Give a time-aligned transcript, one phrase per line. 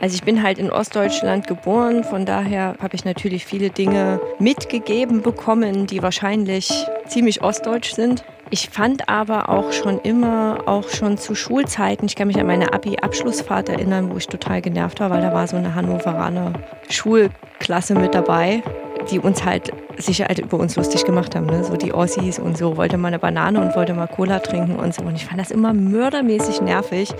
[0.00, 5.22] Also ich bin halt in Ostdeutschland geboren, von daher habe ich natürlich viele Dinge mitgegeben
[5.22, 6.70] bekommen, die wahrscheinlich
[7.06, 8.24] ziemlich ostdeutsch sind.
[8.50, 12.72] Ich fand aber auch schon immer, auch schon zu Schulzeiten, ich kann mich an meine
[12.72, 16.52] Abi-Abschlussfahrt erinnern, wo ich total genervt war, weil da war so eine Hannoveraner
[16.88, 18.62] Schulklasse mit dabei,
[19.10, 21.46] die uns halt sicher halt über uns lustig gemacht haben.
[21.46, 21.64] Ne?
[21.64, 24.94] So die Ossis und so, wollte mal eine Banane und wollte mal Cola trinken und
[24.94, 25.02] so.
[25.02, 27.14] Und ich fand das immer mördermäßig nervig,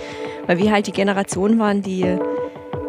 [0.47, 2.05] weil wir halt die Generation waren, die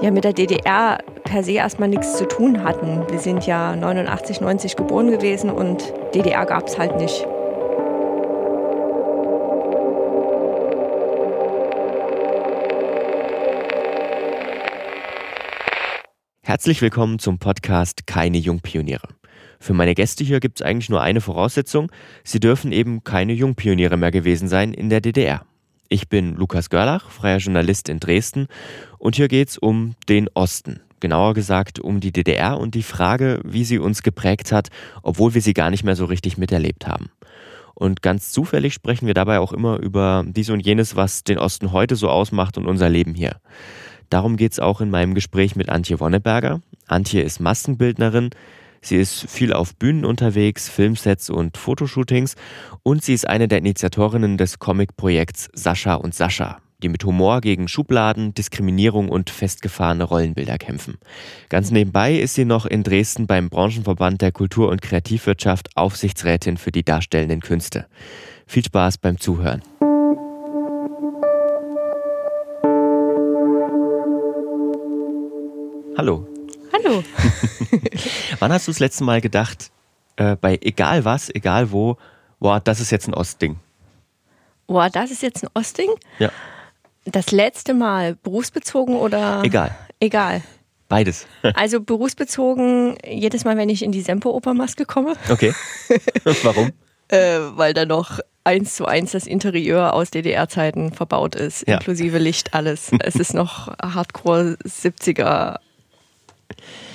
[0.01, 3.05] ja mit der DDR per se erstmal nichts zu tun hatten.
[3.11, 7.27] Wir sind ja 89, 90 geboren gewesen und DDR gab es halt nicht.
[16.43, 19.20] Herzlich willkommen zum Podcast Keine Jungpioniere.
[19.63, 21.93] Für meine Gäste hier gibt es eigentlich nur eine Voraussetzung.
[22.25, 25.45] Sie dürfen eben keine Jungpioniere mehr gewesen sein in der DDR.
[25.91, 28.47] Ich bin Lukas Görlach, freier Journalist in Dresden
[28.99, 30.81] und hier geht es um den Osten.
[31.01, 34.69] Genauer gesagt um die DDR und die Frage, wie sie uns geprägt hat,
[35.03, 37.11] obwohl wir sie gar nicht mehr so richtig miterlebt haben.
[37.75, 41.73] Und ganz zufällig sprechen wir dabei auch immer über dies und jenes, was den Osten
[41.73, 43.37] heute so ausmacht und unser Leben hier.
[44.09, 46.61] Darum geht es auch in meinem Gespräch mit Antje Wonneberger.
[46.87, 48.31] Antje ist Maskenbildnerin,
[48.83, 52.35] Sie ist viel auf Bühnen unterwegs, Filmsets und Fotoshootings
[52.83, 57.69] und sie ist eine der Initiatorinnen des Comic-Projekts Sascha und Sascha, die mit Humor gegen
[57.69, 60.97] Schubladen, Diskriminierung und festgefahrene Rollenbilder kämpfen.
[61.51, 66.73] Ganz nebenbei ist sie noch in Dresden beim Branchenverband der Kultur- und Kreativwirtschaft Aufsichtsrätin für
[66.73, 67.87] die darstellenden Künste.
[68.47, 69.63] Viel Spaß beim Zuhören.
[75.99, 76.27] Hallo,
[76.91, 77.05] Hallo.
[78.41, 79.71] Wann hast du das letzte Mal gedacht,
[80.17, 81.97] äh, bei egal was, egal wo,
[82.41, 83.61] boah, das ist jetzt ein Ostding?
[84.67, 85.91] Boah, das ist jetzt ein Ostding?
[86.19, 86.31] Ja.
[87.05, 89.43] Das letzte Mal berufsbezogen oder?
[89.45, 89.73] Egal.
[90.01, 90.43] Egal.
[90.89, 91.27] Beides.
[91.55, 95.15] Also berufsbezogen jedes Mal, wenn ich in die Sempo-Opermaske komme.
[95.31, 95.55] Okay.
[96.43, 96.73] Warum?
[97.07, 101.75] äh, weil da noch eins zu eins das Interieur aus DDR-Zeiten verbaut ist, Ja.
[101.75, 102.91] inklusive Licht, alles.
[103.01, 105.59] es ist noch Hardcore 70er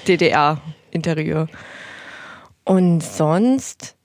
[0.07, 1.47] DDR-Interieur.
[2.63, 3.95] Und sonst,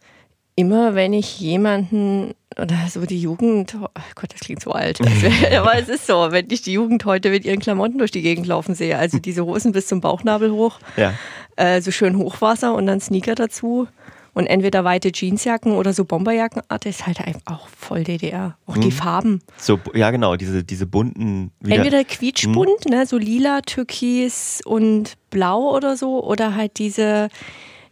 [0.56, 5.00] immer wenn ich jemanden oder so die Jugend, oh Gott, das klingt so alt,
[5.56, 8.46] aber es ist so, wenn ich die Jugend heute mit ihren Klamotten durch die Gegend
[8.46, 11.14] laufen sehe, also diese Hosen bis zum Bauchnabel hoch, Ja.
[11.56, 13.86] äh, so schön Hochwasser und dann Sneaker dazu
[14.34, 18.56] und entweder weite Jeansjacken oder so Bomberjacken, ah, das ist halt einfach auch voll DDR.
[18.66, 19.41] Auch die Farben.
[19.56, 21.50] So, ja, genau, diese, diese bunten.
[21.60, 27.28] Wieder, Entweder quietschbunt, ne, so lila, türkis und blau oder so, oder halt diese,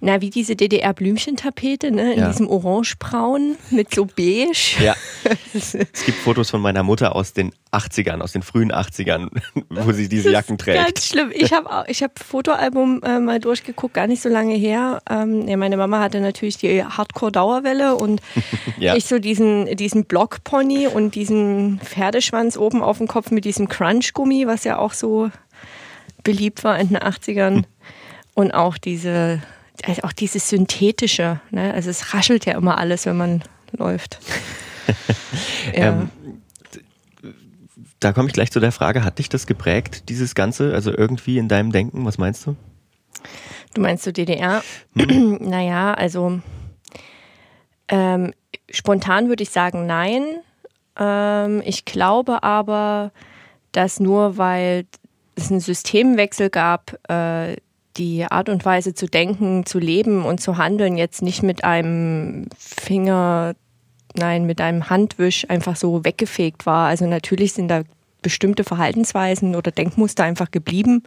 [0.01, 2.29] na, wie diese DDR-Blümchentapete, ne, in Ja.
[2.29, 4.77] diesem orangebraun mit so beige.
[4.83, 4.95] Ja.
[5.55, 5.73] Es
[6.07, 9.29] gibt Fotos von meiner Mutter aus den 80ern, aus den frühen 80ern,
[9.71, 10.85] wo sie diese Jacken trägt.
[10.85, 11.33] Ganz schlimm.
[11.35, 15.03] Ich habe ich hab Fotoalbum äh, mal durchgeguckt, gar nicht so lange her.
[15.11, 18.21] Ähm, ja, meine Mama hatte natürlich die Hardcore-Dauerwelle und
[18.79, 18.95] Ja.
[18.95, 24.47] ich so diesen, diesen Blockpony und diesen Pferdeschwanz oben auf dem Kopf mit diesem Crunch-Gummi,
[24.47, 25.31] was ja auch so
[26.23, 27.65] beliebt war in den 80ern.
[28.35, 29.43] Und auch diese,
[29.85, 31.73] also auch dieses synthetische, ne?
[31.75, 34.19] Also es raschelt ja immer alles, wenn man läuft.
[35.75, 36.07] ja.
[36.09, 36.11] Ähm,
[38.01, 41.37] Da komme ich gleich zu der Frage, hat dich das geprägt, dieses Ganze, also irgendwie
[41.37, 42.57] in deinem Denken, was meinst du?
[43.75, 44.63] Du meinst du DDR?
[44.97, 45.39] Hm.
[45.41, 46.41] naja, also
[47.89, 48.33] ähm,
[48.71, 50.23] spontan würde ich sagen nein.
[50.97, 53.13] Ähm, ich glaube aber,
[53.73, 54.87] dass nur weil
[55.37, 57.57] es einen Systemwechsel gab, äh,
[57.99, 62.47] die Art und Weise zu denken, zu leben und zu handeln jetzt nicht mit einem
[62.59, 63.55] Finger,
[64.15, 66.89] nein, mit einem Handwisch einfach so weggefegt war.
[66.89, 67.83] Also natürlich sind da
[68.23, 71.03] bestimmte Verhaltensweisen oder Denkmuster einfach geblieben.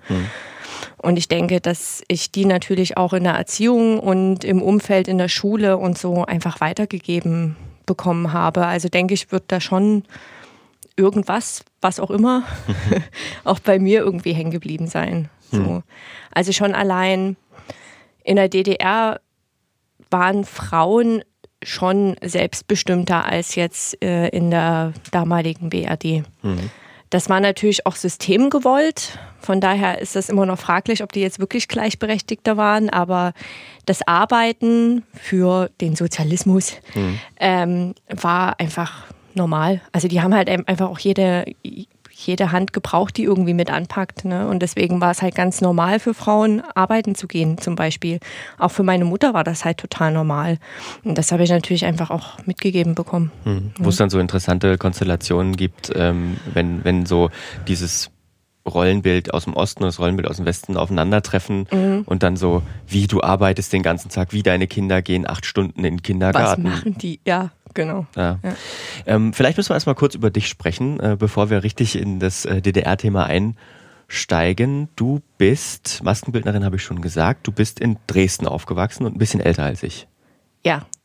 [0.97, 5.17] Und ich denke, dass ich die natürlich auch in der Erziehung und im Umfeld in
[5.17, 8.65] der Schule und so einfach weitergegeben bekommen habe.
[8.65, 10.03] Also denke ich, wird da schon
[10.95, 12.43] irgendwas, was auch immer,
[13.43, 15.29] auch bei mir irgendwie hängen geblieben sein.
[15.51, 15.83] So.
[16.31, 17.35] Also schon allein
[18.23, 19.19] in der DDR
[20.09, 21.23] waren Frauen
[21.63, 26.23] schon selbstbestimmter als jetzt äh, in der damaligen BRD.
[27.11, 29.19] Das war natürlich auch systemgewollt.
[29.39, 32.89] Von daher ist das immer noch fraglich, ob die jetzt wirklich gleichberechtigter waren.
[32.89, 33.33] Aber
[33.85, 36.77] das Arbeiten für den Sozialismus
[37.39, 39.81] ähm, war einfach normal.
[39.91, 41.45] Also die haben halt einfach auch jede,
[42.27, 44.25] jede Hand gebraucht, die irgendwie mit anpackt.
[44.25, 44.47] Ne?
[44.47, 48.19] Und deswegen war es halt ganz normal für Frauen, arbeiten zu gehen, zum Beispiel.
[48.57, 50.57] Auch für meine Mutter war das halt total normal.
[51.03, 53.31] Und das habe ich natürlich einfach auch mitgegeben bekommen.
[53.43, 53.71] Hm.
[53.77, 57.29] Wo es dann so interessante Konstellationen gibt, ähm, wenn, wenn so
[57.67, 58.11] dieses
[58.67, 62.03] Rollenbild aus dem Osten und das Rollenbild aus dem Westen aufeinandertreffen mhm.
[62.05, 65.79] und dann so, wie du arbeitest den ganzen Tag, wie deine Kinder gehen acht Stunden
[65.79, 66.63] in den Kindergarten.
[66.63, 67.19] Was machen die?
[67.25, 68.05] Ja, genau.
[68.15, 68.39] Ja.
[68.43, 68.55] Ja.
[69.05, 72.45] Ähm, vielleicht müssen wir erstmal kurz über dich sprechen, äh, bevor wir richtig in das
[72.45, 74.89] äh, DDR-Thema einsteigen.
[74.95, 79.41] Du bist, Maskenbildnerin habe ich schon gesagt, du bist in Dresden aufgewachsen und ein bisschen
[79.41, 80.07] älter als ich.
[80.65, 80.85] Ja.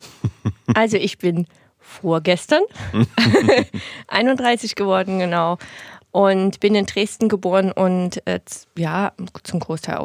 [0.75, 1.47] Also ich bin
[1.79, 2.63] vorgestern
[4.09, 5.59] 31 geworden, genau
[6.17, 8.41] und bin in Dresden geboren und äh,
[8.79, 9.99] ja, zum Großteil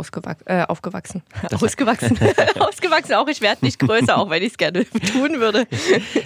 [0.46, 1.24] äh, aufgewachsen.
[1.54, 2.20] Ausgewachsen.
[2.60, 3.30] ausgewachsen auch.
[3.30, 5.66] Ich werde nicht größer, auch wenn ich es gerne tun würde.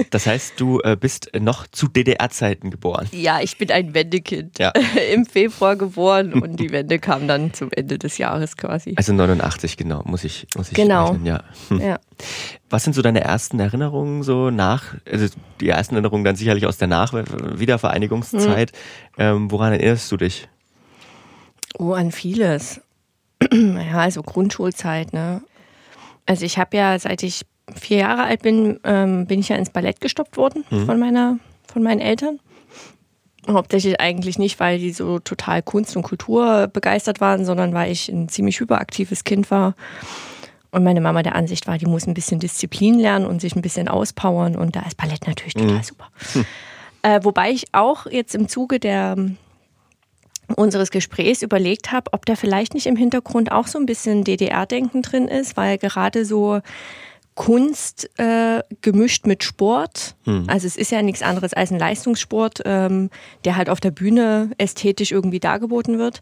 [0.09, 3.07] Das heißt, du äh, bist noch zu DDR-Zeiten geboren.
[3.11, 4.57] Ja, ich bin ein Wendekind.
[4.57, 4.71] Ja.
[5.13, 8.93] Im Februar geboren und die Wende kam dann zum Ende des Jahres quasi.
[8.95, 11.09] Also 89, genau, muss ich, muss ich Genau.
[11.09, 11.43] Rechnen, ja.
[11.67, 11.79] Hm.
[11.79, 11.99] ja.
[12.75, 16.77] Was sind so deine ersten Erinnerungen so nach, also die ersten Erinnerungen dann sicherlich aus
[16.77, 18.73] der Nach Wiedervereinigungszeit.
[19.15, 19.17] Hm.
[19.17, 20.49] Ähm, woran erinnerst du dich?
[21.79, 22.81] Oh, an vieles.
[23.49, 25.41] ja, also Grundschulzeit, ne?
[26.25, 29.69] Also ich habe ja, seit ich vier Jahre alt bin, ähm, bin ich ja ins
[29.69, 30.85] Ballett gestoppt worden mhm.
[30.85, 31.39] von, meiner,
[31.71, 32.41] von meinen Eltern.
[33.47, 38.09] Hauptsächlich eigentlich nicht, weil die so total Kunst und Kultur begeistert waren, sondern weil ich
[38.09, 39.75] ein ziemlich hyperaktives Kind war
[40.75, 43.61] und meine Mama der Ansicht war, die muss ein bisschen Disziplin lernen und sich ein
[43.61, 44.57] bisschen auspowern.
[44.57, 45.83] Und da ist Ballett natürlich total mhm.
[45.83, 46.09] super.
[46.33, 46.45] Hm.
[47.01, 49.15] Äh, wobei ich auch jetzt im Zuge der
[50.57, 55.01] unseres Gesprächs überlegt habe, ob da vielleicht nicht im Hintergrund auch so ein bisschen DDR-Denken
[55.01, 56.59] drin ist, weil gerade so
[57.35, 60.15] Kunst äh, gemischt mit Sport.
[60.25, 60.43] Hm.
[60.47, 63.09] Also es ist ja nichts anderes als ein Leistungssport, ähm,
[63.45, 66.21] der halt auf der Bühne ästhetisch irgendwie dargeboten wird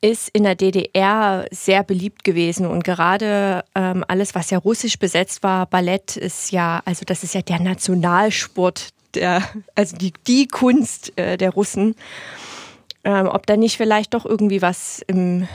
[0.00, 5.42] ist in der DDR sehr beliebt gewesen und gerade ähm, alles, was ja russisch besetzt
[5.42, 9.42] war, Ballett ist ja, also das ist ja der Nationalsport, der,
[9.74, 11.96] also die, die Kunst äh, der Russen.
[13.04, 15.48] Ähm, ob da nicht vielleicht doch irgendwie was im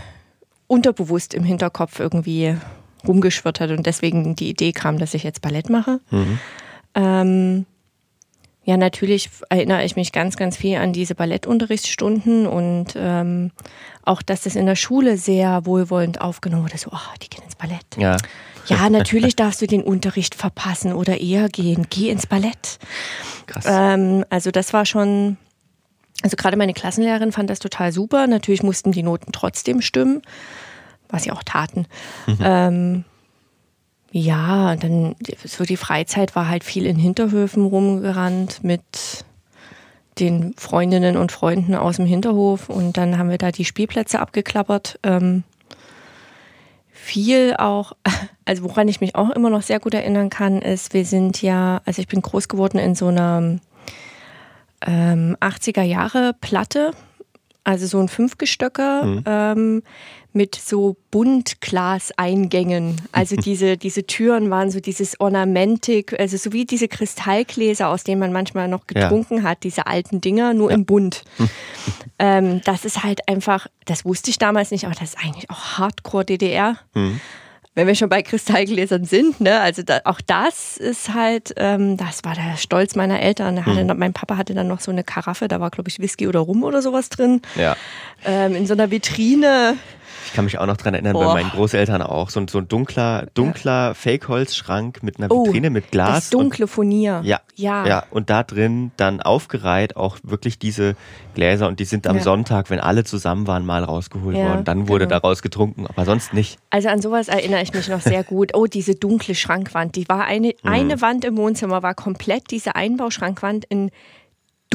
[0.68, 2.57] unterbewusst im Hinterkopf irgendwie
[3.07, 6.00] rumgeschwirrt hat und deswegen die Idee kam, dass ich jetzt Ballett mache.
[6.09, 6.39] Mhm.
[6.95, 7.65] Ähm,
[8.65, 13.51] ja, natürlich erinnere ich mich ganz, ganz viel an diese Ballettunterrichtsstunden und ähm,
[14.03, 16.79] auch, dass das in der Schule sehr wohlwollend aufgenommen wurde.
[16.79, 17.85] So, oh, die gehen ins Ballett.
[17.97, 18.17] Ja.
[18.65, 21.85] Ja, natürlich darfst du den Unterricht verpassen oder eher gehen.
[21.91, 22.79] Geh ins Ballett.
[23.45, 23.65] Krass.
[23.67, 25.38] Ähm, also das war schon,
[26.23, 28.25] also gerade meine Klassenlehrerin fand das total super.
[28.25, 30.23] Natürlich mussten die Noten trotzdem stimmen,
[31.09, 31.85] was sie auch taten.
[32.25, 32.38] Mhm.
[32.41, 33.06] Ähm,
[34.17, 38.81] ja, dann so die Freizeit war halt viel in Hinterhöfen rumgerannt mit
[40.19, 45.00] den Freundinnen und Freunden aus dem Hinterhof und dann haben wir da die Spielplätze abgeklappert.
[45.03, 45.44] Ähm,
[46.94, 47.91] viel auch,
[48.45, 51.81] also woran ich mich auch immer noch sehr gut erinnern kann, ist, wir sind ja,
[51.83, 53.57] also ich bin groß geworden in so einer
[54.85, 56.91] ähm, 80er Jahre Platte,
[57.65, 59.03] also so ein Fünfgestöcker.
[59.03, 59.23] Mhm.
[59.25, 59.83] Ähm,
[60.35, 63.01] mit so Buntglas-Eingängen.
[63.11, 68.19] Also diese, diese Türen waren so dieses Ornamentik, also so wie diese Kristallgläser, aus denen
[68.19, 69.43] man manchmal noch getrunken ja.
[69.43, 70.75] hat, diese alten Dinger, nur ja.
[70.75, 71.23] im Bunt.
[72.19, 75.77] ähm, das ist halt einfach, das wusste ich damals nicht, aber das ist eigentlich auch
[75.77, 76.77] Hardcore-DDR.
[76.93, 77.19] Mhm
[77.75, 82.23] wenn wir schon bei Kristallgläsern sind, ne, also da, auch das ist halt, ähm, das
[82.23, 83.61] war der Stolz meiner Eltern.
[83.65, 83.97] Mhm.
[83.97, 86.63] Mein Papa hatte dann noch so eine Karaffe, da war, glaube ich, Whisky oder Rum
[86.63, 87.41] oder sowas drin.
[87.55, 87.75] Ja.
[88.24, 89.77] Ähm, in so einer Vitrine.
[90.25, 91.27] Ich kann mich auch noch dran erinnern, Boah.
[91.27, 92.29] bei meinen Großeltern auch.
[92.29, 93.94] So, so ein dunkler, dunkler ja.
[93.94, 96.15] Fake-Holzschrank mit einer oh, Vitrine mit Glas.
[96.15, 97.22] Das dunkle Furnier.
[97.24, 97.86] Ja, ja.
[97.86, 100.96] Ja, und da drin dann aufgereiht auch wirklich diese
[101.36, 102.24] Gläser und die sind am ja.
[102.24, 104.63] Sonntag, wenn alle zusammen waren, mal rausgeholt worden.
[104.63, 105.20] Dann wurde genau.
[105.20, 106.58] daraus getrunken, aber sonst nicht.
[106.70, 108.55] Also an sowas erinnere ich mich noch sehr gut.
[108.55, 109.96] Oh, diese dunkle Schrankwand.
[109.96, 110.70] Die war eine, mhm.
[110.70, 113.91] eine Wand im Wohnzimmer, war komplett diese Einbauschrankwand in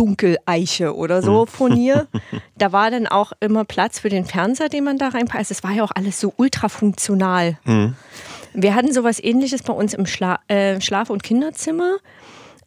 [0.00, 1.46] Dunkeleiche oder so hm.
[1.46, 2.06] Furnier.
[2.56, 5.38] da war dann auch immer Platz für den Fernseher, den man da reinpasst.
[5.38, 7.58] Also es war ja auch alles so ultra funktional.
[7.64, 7.94] Mhm.
[8.54, 11.98] Wir hatten sowas ähnliches bei uns im Schla äh, Schlaf- und Kinderzimmer.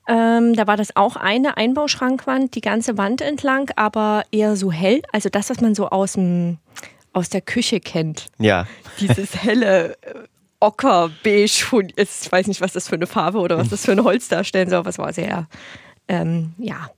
[0.07, 5.01] Ähm, da war das auch eine Einbauschrankwand, die ganze Wand entlang, aber eher so hell.
[5.11, 6.59] Also das, was man so aus, dem,
[7.13, 8.27] aus der Küche kennt.
[8.37, 8.67] Ja.
[8.99, 10.13] Dieses helle äh,
[10.59, 11.45] Ocker, beige,
[11.95, 14.69] ich weiß nicht, was das für eine Farbe oder was das für ein Holz darstellen
[14.69, 15.47] soll, aber es war sehr
[16.13, 16.89] ähm, ja.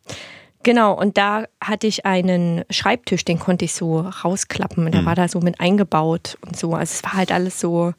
[0.64, 4.92] Genau, und da hatte ich einen Schreibtisch, den konnte ich so rausklappen.
[4.92, 5.06] Der mhm.
[5.06, 6.74] war da so mit eingebaut und so.
[6.74, 7.94] Also es war halt alles so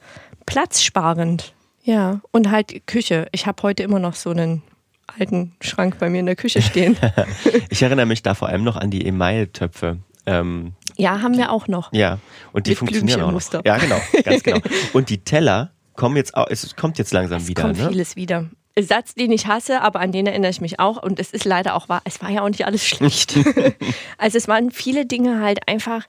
[0.46, 1.54] platzsparend.
[1.84, 3.28] Ja, und halt Küche.
[3.30, 4.62] Ich habe heute immer noch so einen
[5.06, 6.96] alten Schrank bei mir in der Küche stehen.
[7.70, 9.98] ich erinnere mich da vor allem noch an die Email-Töpfe.
[10.26, 11.92] Ähm, ja, haben wir auch noch.
[11.92, 12.18] Ja,
[12.52, 13.64] und die Mit funktionieren auch noch.
[13.64, 14.58] Ja, genau, ganz genau.
[14.92, 17.62] Und die Teller kommen jetzt auch, es kommt jetzt langsam es wieder.
[17.62, 17.88] Kommt ne?
[17.88, 18.46] vieles wieder.
[18.78, 21.02] Satz, den ich hasse, aber an den erinnere ich mich auch.
[21.02, 23.36] Und es ist leider auch wahr, es war ja auch nicht alles schlecht.
[24.18, 26.06] also es waren viele Dinge halt einfach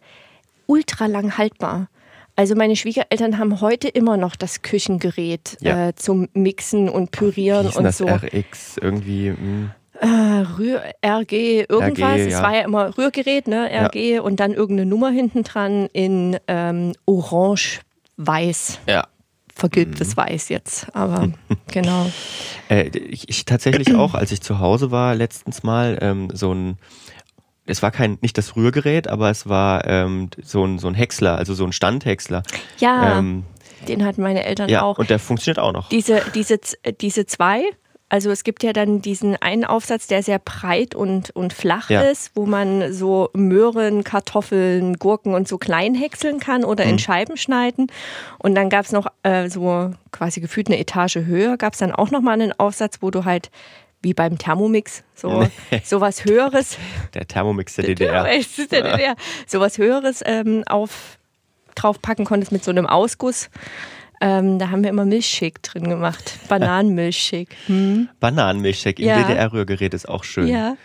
[0.66, 1.88] ultra lang haltbar.
[2.36, 5.88] Also meine Schwiegereltern haben heute immer noch das Küchengerät ja.
[5.88, 8.06] äh, zum Mixen und Pürieren und das so.
[8.08, 9.32] RX irgendwie.
[9.32, 9.38] Mh.
[9.38, 9.72] Hm.
[10.00, 12.20] Äh, Rühr, RG, irgendwas.
[12.20, 12.38] RG, ja.
[12.38, 13.68] Es war ja immer Rührgerät, ne?
[13.72, 14.22] RG ja.
[14.22, 18.80] und dann irgendeine Nummer hinten dran in ähm, Orange-Weiß.
[18.88, 19.08] Ja.
[19.58, 20.18] Vergilbtes mhm.
[20.18, 21.30] Weiß jetzt, aber
[21.72, 22.10] genau.
[22.70, 26.78] Äh, ich, ich, tatsächlich auch, als ich zu Hause war letztens mal, ähm, so ein
[27.70, 31.38] es war kein, nicht das Rührgerät, aber es war ähm, so, ein, so ein Häcksler,
[31.38, 32.44] also so ein Standhäcksler.
[32.80, 33.44] Ja, ähm,
[33.88, 34.98] den hatten meine Eltern ja, auch.
[34.98, 35.90] Und der funktioniert auch noch.
[35.90, 36.60] Diese, diese,
[37.02, 37.64] diese zwei,
[38.10, 42.02] also es gibt ja dann diesen einen Aufsatz, der sehr breit und, und flach ja.
[42.02, 46.92] ist, wo man so Möhren, Kartoffeln, Gurken und so klein häckseln kann oder mhm.
[46.92, 47.88] in Scheiben schneiden.
[48.38, 51.92] Und dann gab es noch äh, so quasi gefühlt eine Etage höher, gab es dann
[51.92, 53.52] auch nochmal einen Aufsatz, wo du halt
[54.02, 55.30] wie beim Thermomix, so
[56.00, 56.78] was Höheres.
[57.14, 58.24] Der Thermomix der, DDR.
[58.24, 58.42] Der
[58.84, 59.16] DDR.
[59.48, 61.18] So was Höheres ähm, auf,
[61.76, 63.50] draufpacken konntest mit so einem Ausguss.
[64.20, 66.40] Ähm, da haben wir immer Milchshake drin gemacht.
[66.50, 67.56] Bananenmilchshake.
[67.68, 68.10] Hm?
[68.20, 69.24] Bananenmilchshake im ja.
[69.24, 70.48] DDR-Rührgerät ist auch schön.
[70.48, 70.76] Ja.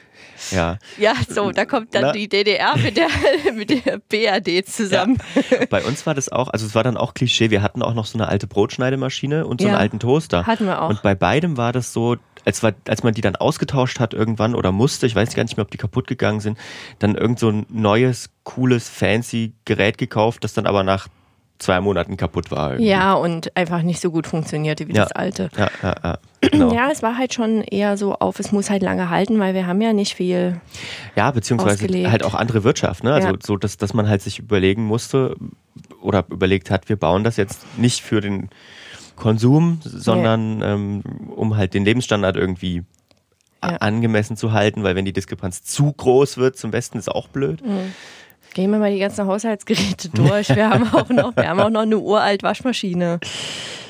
[0.51, 0.79] Ja.
[0.99, 2.12] ja, so, da kommt dann Na?
[2.12, 3.09] die DDR mit der,
[3.55, 5.19] mit der BRD zusammen.
[5.51, 5.67] Ja.
[5.71, 8.07] Bei uns war das auch, also es war dann auch Klischee, wir hatten auch noch
[8.07, 9.75] so eine alte Brotschneidemaschine und so ja.
[9.75, 10.47] einen alten Toaster.
[10.47, 10.91] Hatten wir auch.
[10.91, 14.55] Und bei beidem war das so, als, war, als man die dann ausgetauscht hat irgendwann
[14.55, 16.59] oder musste, ich weiß gar nicht mehr, ob die kaputt gegangen sind,
[16.99, 21.09] dann irgend so ein neues, cooles, fancy Gerät gekauft, das dann aber nach
[21.59, 22.73] zwei Monaten kaputt war.
[22.73, 22.91] Irgendwie.
[22.91, 25.05] Ja, und einfach nicht so gut funktionierte wie ja.
[25.05, 25.51] das alte.
[25.57, 26.19] Ja, ja, ja.
[26.41, 26.75] Genau.
[26.75, 29.67] Ja, es war halt schon eher so auf, es muss halt lange halten, weil wir
[29.67, 30.61] haben ja nicht viel.
[31.15, 32.11] Ja, beziehungsweise ausgelegt.
[32.11, 33.15] halt auch andere Wirtschaft, ne?
[33.15, 33.35] Also ja.
[33.41, 35.37] so, dass, dass man halt sich überlegen musste
[36.01, 38.51] oder überlegt hat, wir bauen das jetzt nicht für den
[39.15, 40.75] Konsum, sondern ja.
[40.75, 41.03] ähm,
[41.37, 42.83] um halt den Lebensstandard irgendwie
[43.63, 47.65] angemessen zu halten, weil wenn die Diskrepanz zu groß wird zum Westen, ist auch blöd.
[47.65, 47.93] Mhm.
[48.55, 50.49] Gehen wir mal die ganzen Haushaltsgeräte durch.
[50.55, 53.21] Wir haben auch noch, wir haben auch noch eine uralt Waschmaschine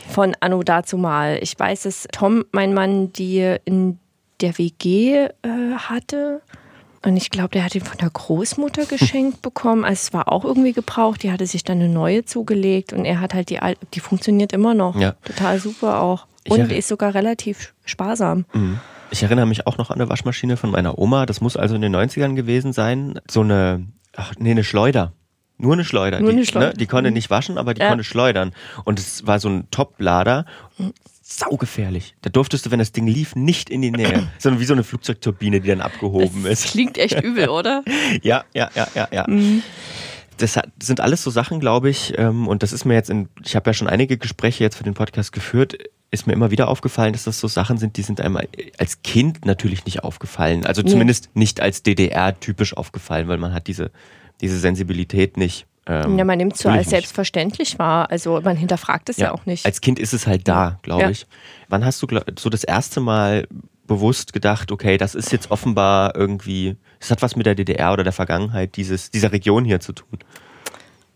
[0.09, 1.39] von Anno dazu mal.
[1.41, 3.99] Ich weiß, dass Tom, mein Mann, die in
[4.41, 5.31] der WG äh,
[5.77, 6.43] hatte.
[7.05, 9.85] Und ich glaube, der hat ihn von der Großmutter geschenkt bekommen.
[9.85, 11.23] Also es war auch irgendwie gebraucht.
[11.23, 14.53] Die hatte sich dann eine neue zugelegt und er hat halt die alte, die funktioniert
[14.53, 14.99] immer noch.
[14.99, 15.13] Ja.
[15.25, 16.27] Total super auch.
[16.49, 18.45] Und ist sogar relativ sparsam.
[18.53, 18.81] Mhm.
[19.11, 21.27] Ich erinnere mich auch noch an eine Waschmaschine von meiner Oma.
[21.27, 23.21] Das muss also in den 90ern gewesen sein.
[23.31, 25.13] So eine Ach, nee, eine Schleuder.
[25.59, 26.21] Nur eine Schleuder.
[26.21, 26.69] Nur eine die, Schleuder.
[26.69, 27.15] Ne, die konnte mhm.
[27.15, 27.89] nicht waschen, aber die ja.
[27.89, 28.53] konnte schleudern.
[28.85, 30.45] Und es war so ein Top-Lader.
[31.23, 32.15] Saugefährlich.
[32.23, 34.29] Da durftest du, wenn das Ding lief, nicht in die Nähe.
[34.39, 36.73] Sondern wie so eine Flugzeugturbine, die dann abgehoben das ist.
[36.73, 37.85] Klingt echt übel, oder?
[38.23, 39.25] ja, ja, ja, ja, ja.
[39.29, 39.63] Mhm.
[40.39, 43.55] Das sind alles so Sachen, glaube ich, ähm, und das ist mir jetzt in, ich
[43.55, 45.77] habe ja schon einige Gespräche jetzt für den Podcast geführt,
[46.13, 48.39] ist mir immer wieder aufgefallen, dass das so Sachen sind, die sind einem
[48.79, 50.67] als Kind natürlich nicht aufgefallen.
[50.67, 51.41] Also zumindest nee.
[51.41, 53.91] nicht als DDR typisch aufgefallen, weil man hat diese,
[54.43, 55.67] diese Sensibilität nicht.
[55.87, 58.11] Ähm, ja, man nimmt es so als selbstverständlich wahr.
[58.11, 59.65] Also man hinterfragt es ja, ja, auch nicht.
[59.65, 61.11] Als Kind ist es halt da, glaube ja.
[61.11, 61.27] ich.
[61.69, 62.07] Wann hast du
[62.39, 63.49] so das erste Mal
[63.87, 68.05] bewusst gedacht, okay, das ist jetzt offenbar irgendwie, es hat was mit der DDR oder
[68.05, 70.19] der Vergangenheit dieses, dieser Region hier zu tun?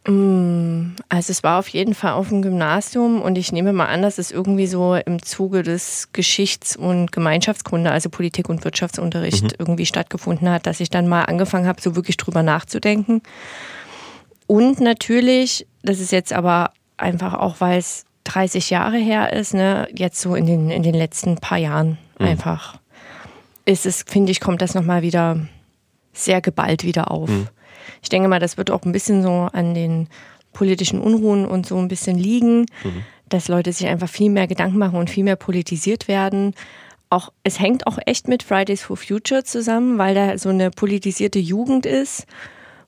[0.07, 4.03] Mm, also es war auf jeden Fall auf dem Gymnasium und ich nehme mal an,
[4.03, 9.51] dass es irgendwie so im Zuge des Geschichts- und Gemeinschaftskunde, also Politik- und Wirtschaftsunterricht mhm.
[9.59, 13.21] irgendwie stattgefunden hat, dass ich dann mal angefangen habe, so wirklich drüber nachzudenken.
[14.47, 19.89] Und natürlich, das ist jetzt aber einfach auch, weil es 30 Jahre her ist, ne,
[19.95, 22.27] jetzt so in den, in den letzten paar Jahren mhm.
[22.27, 22.79] einfach,
[23.65, 25.41] ist es, finde ich, kommt das nochmal wieder
[26.13, 27.29] sehr geballt wieder auf.
[27.29, 27.49] Mhm.
[28.03, 30.09] Ich denke mal, das wird auch ein bisschen so an den
[30.57, 33.05] politischen Unruhen und so ein bisschen liegen, mhm.
[33.29, 36.55] dass Leute sich einfach viel mehr Gedanken machen und viel mehr politisiert werden.
[37.11, 41.39] Auch, es hängt auch echt mit Fridays for Future zusammen, weil da so eine politisierte
[41.39, 42.27] Jugend ist,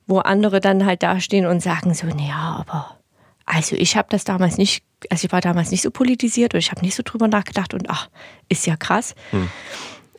[0.07, 2.97] wo andere dann halt dastehen und sagen so, naja, aber
[3.45, 6.71] also ich habe das damals nicht, also ich war damals nicht so politisiert oder ich
[6.71, 8.09] habe nicht so drüber nachgedacht und ach,
[8.49, 9.13] ist ja krass.
[9.29, 9.49] Hm.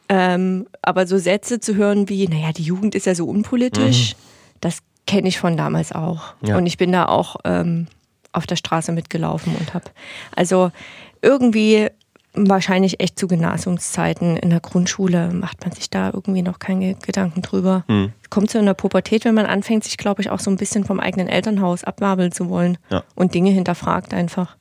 [0.09, 4.31] Ähm, aber so Sätze zu hören wie, naja, die Jugend ist ja so unpolitisch, mhm
[4.61, 6.35] das kenne ich von damals auch.
[6.43, 6.57] Ja.
[6.57, 7.87] Und ich bin da auch ähm,
[8.33, 9.87] auf der Straße mitgelaufen und habe
[10.35, 10.71] also
[11.23, 11.89] irgendwie
[12.33, 17.43] wahrscheinlich echt zu Gymnasiumszeiten in der Grundschule macht man sich da irgendwie noch keine Gedanken
[17.43, 17.85] drüber.
[17.89, 18.13] Mhm.
[18.31, 20.85] Kommt so in der Pubertät, wenn man anfängt, sich glaube ich auch so ein bisschen
[20.85, 23.03] vom eigenen Elternhaus abwabeln zu wollen ja.
[23.17, 24.57] und Dinge hinterfragt einfach.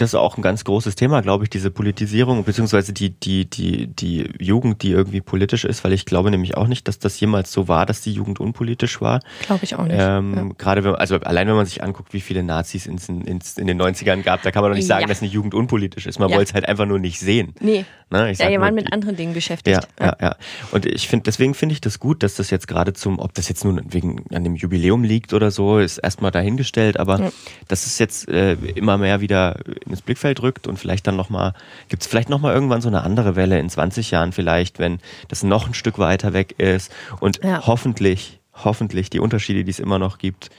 [0.00, 3.86] Das ist auch ein ganz großes Thema, glaube ich, diese Politisierung, beziehungsweise die, die, die,
[3.86, 7.52] die Jugend, die irgendwie politisch ist, weil ich glaube nämlich auch nicht, dass das jemals
[7.52, 9.20] so war, dass die Jugend unpolitisch war.
[9.42, 9.96] Glaube ich auch nicht.
[9.98, 10.48] Ähm, ja.
[10.56, 13.80] Gerade wenn, also allein wenn man sich anguckt, wie viele Nazis ins, ins, in den
[13.80, 15.08] 90ern gab, da kann man doch nicht sagen, ja.
[15.08, 16.18] dass eine Jugend unpolitisch ist.
[16.18, 16.36] Man ja.
[16.36, 17.54] wollte es halt einfach nur nicht sehen.
[17.60, 17.84] Nee.
[18.10, 18.32] Ne?
[18.32, 19.86] Ich ja, die waren mit anderen Dingen beschäftigt.
[20.00, 20.36] Ja, ja, ja.
[20.72, 23.48] Und ich finde, deswegen finde ich das gut, dass das jetzt gerade zum, ob das
[23.48, 27.30] jetzt nun wegen an dem Jubiläum liegt oder so, ist erstmal dahingestellt, aber
[27.68, 29.60] das ist jetzt äh, immer mehr wieder
[29.90, 31.54] ins Blickfeld rückt und vielleicht dann nochmal,
[31.88, 35.42] gibt es vielleicht nochmal irgendwann so eine andere Welle in 20 Jahren vielleicht, wenn das
[35.42, 37.66] noch ein Stück weiter weg ist und ja.
[37.66, 40.50] hoffentlich, hoffentlich die Unterschiede, die es immer noch gibt,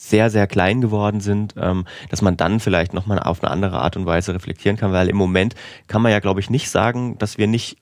[0.00, 3.96] sehr, sehr klein geworden sind, ähm, dass man dann vielleicht nochmal auf eine andere Art
[3.96, 5.56] und Weise reflektieren kann, weil im Moment
[5.88, 7.78] kann man ja, glaube ich, nicht sagen, dass wir nicht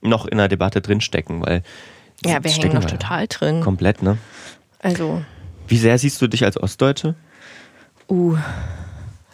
[0.00, 1.62] noch in einer Debatte drinstecken, weil
[2.24, 3.60] ja, wir hängen noch total drin.
[3.60, 4.18] Komplett, ne?
[4.80, 5.22] Also.
[5.68, 7.14] Wie sehr siehst du dich als Ostdeutsche?
[8.08, 8.36] Uh,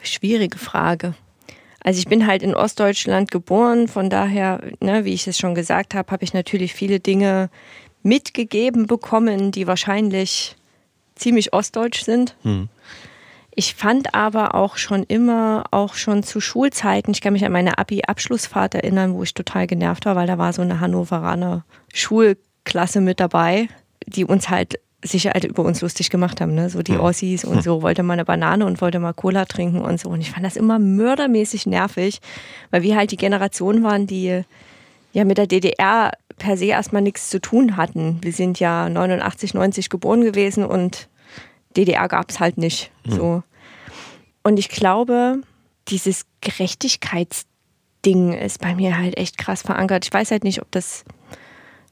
[0.03, 1.15] schwierige Frage.
[1.81, 5.95] Also ich bin halt in Ostdeutschland geboren, von daher, ne, wie ich es schon gesagt
[5.95, 7.51] habe, habe ich natürlich viele Dinge
[8.03, 10.57] mitgegeben bekommen, die wahrscheinlich
[11.15, 12.37] ziemlich ostdeutsch sind.
[12.43, 12.69] Hm.
[13.55, 17.79] Ich fand aber auch schon immer, auch schon zu Schulzeiten, ich kann mich an meine
[17.79, 23.19] Abi-Abschlussfahrt erinnern, wo ich total genervt war, weil da war so eine Hannoveraner Schulklasse mit
[23.19, 23.69] dabei,
[24.07, 26.71] die uns halt sich halt über uns lustig gemacht haben, ne?
[26.71, 30.01] so die Ossis und so, wollte mal eine Banane und wollte mal Cola trinken und
[30.01, 30.09] so.
[30.09, 32.21] Und ich fand das immer mördermäßig nervig,
[32.71, 34.43] weil wir halt die Generation waren, die
[35.13, 38.19] ja mit der DDR per se erstmal nichts zu tun hatten.
[38.23, 41.09] Wir sind ja 89, 90 geboren gewesen und
[41.77, 42.91] DDR gab es halt nicht.
[43.05, 43.13] Mhm.
[43.13, 43.43] So.
[44.43, 45.43] Und ich glaube,
[45.89, 50.05] dieses Gerechtigkeitsding ist bei mir halt echt krass verankert.
[50.07, 51.05] Ich weiß halt nicht, ob das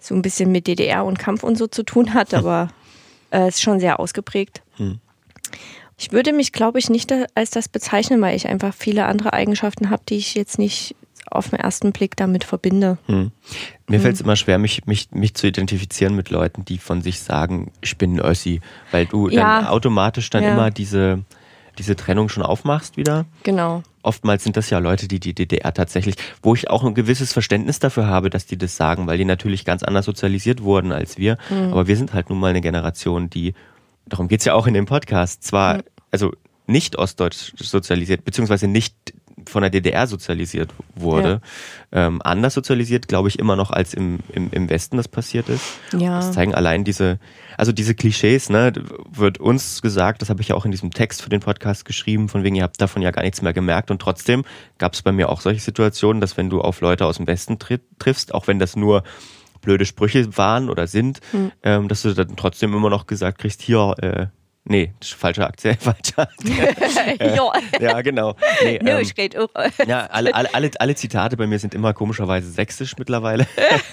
[0.00, 2.70] so ein bisschen mit DDR und Kampf und so zu tun hat, aber
[3.30, 4.62] äh, ist schon sehr ausgeprägt.
[4.76, 4.98] Hm.
[5.98, 9.88] Ich würde mich, glaube ich, nicht als das bezeichnen, weil ich einfach viele andere Eigenschaften
[9.88, 10.94] habe, die ich jetzt nicht
[11.30, 12.98] auf den ersten Blick damit verbinde.
[13.06, 13.32] Hm.
[13.88, 14.02] Mir hm.
[14.02, 17.72] fällt es immer schwer, mich, mich, mich zu identifizieren mit Leuten, die von sich sagen,
[17.80, 19.60] ich bin ein Össi, weil du ja.
[19.60, 20.52] dann automatisch dann ja.
[20.52, 21.24] immer diese,
[21.78, 23.24] diese Trennung schon aufmachst wieder.
[23.42, 23.82] Genau.
[24.06, 27.80] Oftmals sind das ja Leute, die die DDR tatsächlich, wo ich auch ein gewisses Verständnis
[27.80, 31.38] dafür habe, dass die das sagen, weil die natürlich ganz anders sozialisiert wurden als wir.
[31.50, 31.72] Mhm.
[31.72, 33.54] Aber wir sind halt nun mal eine Generation, die,
[34.06, 35.82] darum geht's ja auch in dem Podcast, zwar, mhm.
[36.12, 36.32] also
[36.68, 38.94] nicht ostdeutsch sozialisiert, beziehungsweise nicht
[39.46, 41.40] von der DDR sozialisiert wurde.
[41.92, 42.06] Ja.
[42.06, 45.64] Ähm, anders sozialisiert, glaube ich, immer noch als im, im, im Westen das passiert ist.
[45.92, 46.16] Ja.
[46.16, 47.18] Das zeigen allein diese,
[47.58, 48.72] also diese Klischees, ne,
[49.10, 52.28] wird uns gesagt, das habe ich ja auch in diesem Text für den Podcast geschrieben,
[52.28, 53.90] von wegen, ihr habt davon ja gar nichts mehr gemerkt.
[53.90, 54.44] Und trotzdem
[54.78, 57.58] gab es bei mir auch solche Situationen, dass wenn du auf Leute aus dem Westen
[57.58, 59.02] triffst, auch wenn das nur
[59.60, 61.52] blöde Sprüche waren oder sind, hm.
[61.62, 64.26] ähm, dass du dann trotzdem immer noch gesagt kriegst, hier, äh,
[64.68, 67.52] Nee, falscher Akzent, falscher ja.
[67.80, 68.34] ja, genau.
[68.64, 69.86] Nee, no, ähm, auch.
[69.86, 73.46] ja, alle, alle, alle, alle Zitate bei mir sind immer komischerweise sächsisch mittlerweile.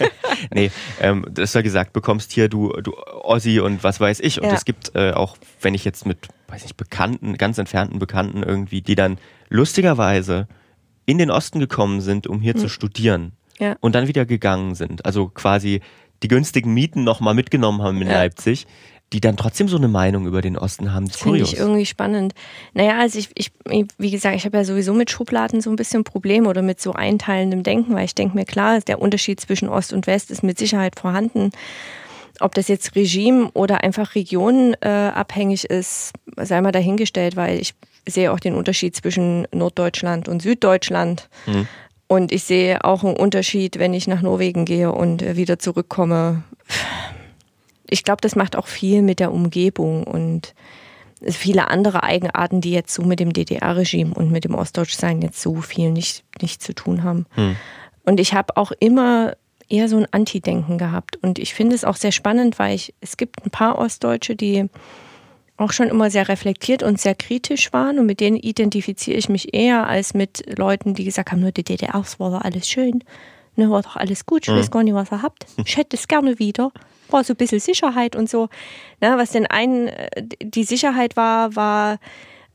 [0.51, 4.41] nee, ähm, dass du gesagt bekommst, hier du, du Ossi und was weiß ich.
[4.41, 4.55] Und ja.
[4.55, 8.81] es gibt äh, auch, wenn ich jetzt mit, weiß nicht, Bekannten, ganz entfernten Bekannten irgendwie,
[8.81, 10.47] die dann lustigerweise
[11.05, 12.61] in den Osten gekommen sind, um hier hm.
[12.61, 13.75] zu studieren ja.
[13.79, 15.05] und dann wieder gegangen sind.
[15.05, 15.81] Also quasi
[16.23, 18.13] die günstigen Mieten nochmal mitgenommen haben in ja.
[18.13, 18.65] Leipzig
[19.13, 21.07] die dann trotzdem so eine Meinung über den Osten haben.
[21.07, 22.33] Das finde ich irgendwie spannend.
[22.73, 23.51] Naja, also ich, ich
[23.99, 26.93] wie gesagt, ich habe ja sowieso mit Schubladen so ein bisschen Problem oder mit so
[26.93, 30.57] einteilendem Denken, weil ich denke mir, klar, der Unterschied zwischen Ost und West ist mit
[30.57, 31.51] Sicherheit vorhanden.
[32.39, 37.75] Ob das jetzt Regime oder einfach Regionen äh, abhängig ist, sei mal dahingestellt, weil ich
[38.07, 41.29] sehe auch den Unterschied zwischen Norddeutschland und Süddeutschland.
[41.45, 41.67] Mhm.
[42.07, 46.41] Und ich sehe auch einen Unterschied, wenn ich nach Norwegen gehe und äh, wieder zurückkomme
[47.93, 50.55] ich glaube, das macht auch viel mit der Umgebung und
[51.21, 55.61] viele andere Eigenarten, die jetzt so mit dem DDR-Regime und mit dem Ostdeutschsein jetzt so
[55.61, 57.27] viel nicht, nicht zu tun haben.
[57.35, 57.55] Hm.
[58.03, 59.35] Und ich habe auch immer
[59.69, 61.17] eher so ein Anti-Denken gehabt.
[61.21, 64.67] Und ich finde es auch sehr spannend, weil ich, es gibt ein paar Ostdeutsche, die
[65.55, 67.99] auch schon immer sehr reflektiert und sehr kritisch waren.
[67.99, 71.63] Und mit denen identifiziere ich mich eher als mit Leuten, die gesagt haben, nur die
[71.63, 73.03] DDR, es war doch alles schön.
[73.55, 74.57] Ne, war doch alles gut, ich hm.
[74.57, 75.45] weiß gar nicht, was ihr habt.
[75.63, 76.71] Ich hätte es gerne wieder
[77.13, 78.49] war so ein bisschen Sicherheit und so.
[78.99, 80.09] Na, was denn einen äh,
[80.41, 81.99] die Sicherheit war, war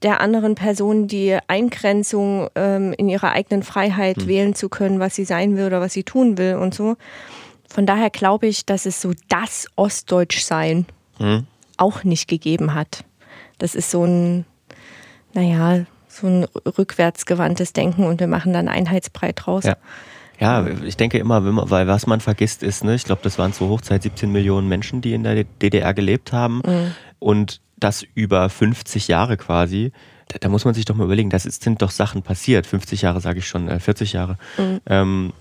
[0.02, 4.26] der anderen Person die Eingrenzung ähm, in ihrer eigenen Freiheit hm.
[4.28, 6.96] wählen zu können, was sie sein will oder was sie tun will und so.
[7.68, 10.86] Von daher glaube ich, dass es so das Ostdeutschsein
[11.18, 11.46] hm.
[11.76, 13.04] auch nicht gegeben hat.
[13.58, 14.44] Das ist so ein,
[15.34, 19.64] naja, so ein rückwärtsgewandtes Denken und wir machen dann Einheitsbrei draus.
[19.64, 19.76] Ja.
[20.40, 23.68] Ja, ich denke immer, weil was man vergisst ist, ne, ich glaube, das waren zur
[23.68, 26.92] Hochzeit 17 Millionen Menschen, die in der DDR gelebt haben mhm.
[27.18, 29.92] und das über 50 Jahre quasi.
[30.28, 32.66] da, da, muss man sich doch mal überlegen, das ist, sind doch Sachen passiert.
[32.66, 34.38] 50 Jahre sage ich schon, äh, 40 Jahre.
[34.56, 34.80] Mhm.
[34.86, 35.32] Ähm,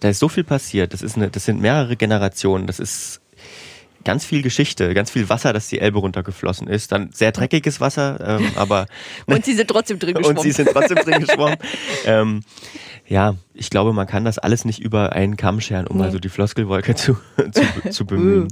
[0.00, 0.92] da ist so viel passiert.
[0.92, 2.66] Das, ist eine, das sind mehrere Generationen.
[2.66, 3.20] Das ist
[4.04, 6.92] ganz viel Geschichte, ganz viel Wasser, das die Elbe runtergeflossen ist.
[6.92, 8.86] Dann sehr dreckiges Wasser, ähm, aber.
[9.26, 10.38] und sie sind trotzdem drin geschwommen.
[10.38, 11.56] Und sie sind trotzdem drin geschwommen.
[12.06, 12.42] ähm,
[13.08, 16.04] ja, ich glaube, man kann das alles nicht über einen Kamm scheren, um nee.
[16.04, 17.16] also die Floskelwolke zu,
[17.52, 18.48] zu, zu bemühen.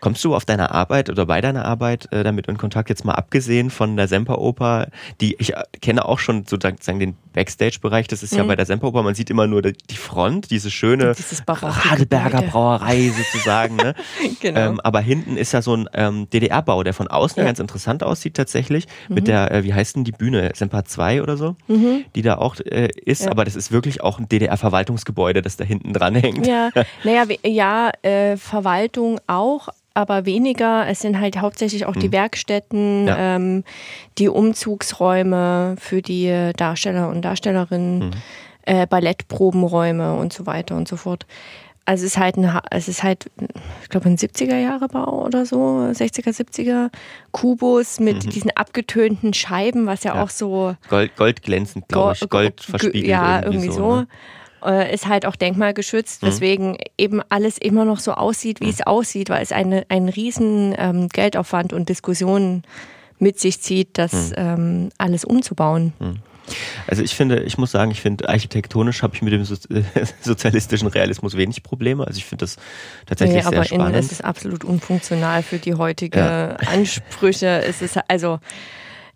[0.00, 3.14] Kommst du auf deiner Arbeit oder bei deiner Arbeit äh, damit in Kontakt, jetzt mal
[3.14, 4.88] abgesehen von der Semperoper,
[5.20, 8.38] die ich äh, kenne auch schon sozusagen den Backstage-Bereich, das ist mhm.
[8.38, 11.14] ja bei der Semperoper, man sieht immer nur die Front, diese schöne
[11.48, 13.76] Radeberger Brauerei sozusagen.
[13.76, 13.94] Ne?
[14.40, 14.60] genau.
[14.60, 17.44] Ähm, aber hinten ist ja so ein ähm, DDR-Bau, der von außen ja.
[17.44, 19.14] ganz interessant aussieht tatsächlich, mhm.
[19.14, 22.04] mit der, äh, wie heißt denn die Bühne, Semper 2 oder so, mhm.
[22.14, 23.30] die da auch äh, ist, ja.
[23.30, 26.46] aber das ist wirklich auch ein DDR-Verwaltungsgebäude, das da hinten dran hängt.
[26.46, 26.70] Ja,
[27.04, 30.86] naja, ja, äh, Verwaltung auch, aber weniger.
[30.88, 32.12] Es sind halt hauptsächlich auch die mhm.
[32.12, 33.36] Werkstätten, ja.
[33.36, 33.64] ähm,
[34.18, 38.12] die Umzugsräume für die Darsteller und Darstellerinnen, mhm.
[38.62, 41.26] äh, Ballettprobenräume und so weiter und so fort.
[41.86, 43.30] Also es ist halt ein, es ist halt,
[43.82, 46.90] ich glaube, ein 70er Jahre Bau oder so, 60er, 70er
[47.30, 48.30] Kubus mit mhm.
[48.30, 50.22] diesen abgetönten Scheiben, was ja, ja.
[50.22, 53.06] auch so Gold, goldglänzend, glaube ich, Gold verspiegelt.
[53.06, 53.72] Ja, irgendwie, so.
[53.72, 53.96] so.
[53.96, 54.08] Ne?
[54.64, 56.26] Äh, ist halt auch denkmalgeschützt, mhm.
[56.26, 58.70] weswegen eben alles immer noch so aussieht, wie mhm.
[58.70, 62.64] es aussieht, weil es eine, einen riesen ähm, Geldaufwand und Diskussionen
[63.20, 64.34] mit sich zieht, das mhm.
[64.36, 65.92] ähm, alles umzubauen.
[66.86, 69.56] Also ich finde, ich muss sagen, ich finde architektonisch habe ich mit dem so
[70.20, 72.06] sozialistischen Realismus wenig Probleme.
[72.06, 72.56] Also ich finde das
[73.06, 73.86] tatsächlich nee, sehr spannend.
[73.88, 76.56] Aber es ist absolut unfunktional für die heutige ja.
[76.72, 77.62] Ansprüche.
[77.64, 78.40] Es ist also,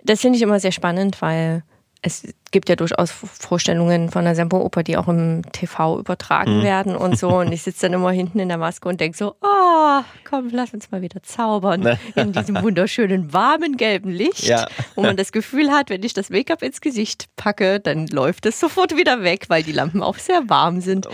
[0.02, 1.62] das finde ich immer sehr spannend, weil
[2.02, 6.62] es gibt ja durchaus Vorstellungen von der Semperoper, die auch im TV übertragen mhm.
[6.62, 7.38] werden und so.
[7.38, 10.72] Und ich sitze dann immer hinten in der Maske und denke so, oh, komm, lass
[10.72, 11.98] uns mal wieder zaubern ne.
[12.14, 14.66] in diesem wunderschönen, warmen, gelben Licht, ja.
[14.94, 18.58] wo man das Gefühl hat, wenn ich das Make-up ins Gesicht packe, dann läuft es
[18.58, 21.06] sofort wieder weg, weil die Lampen auch sehr warm sind.
[21.06, 21.12] Oh.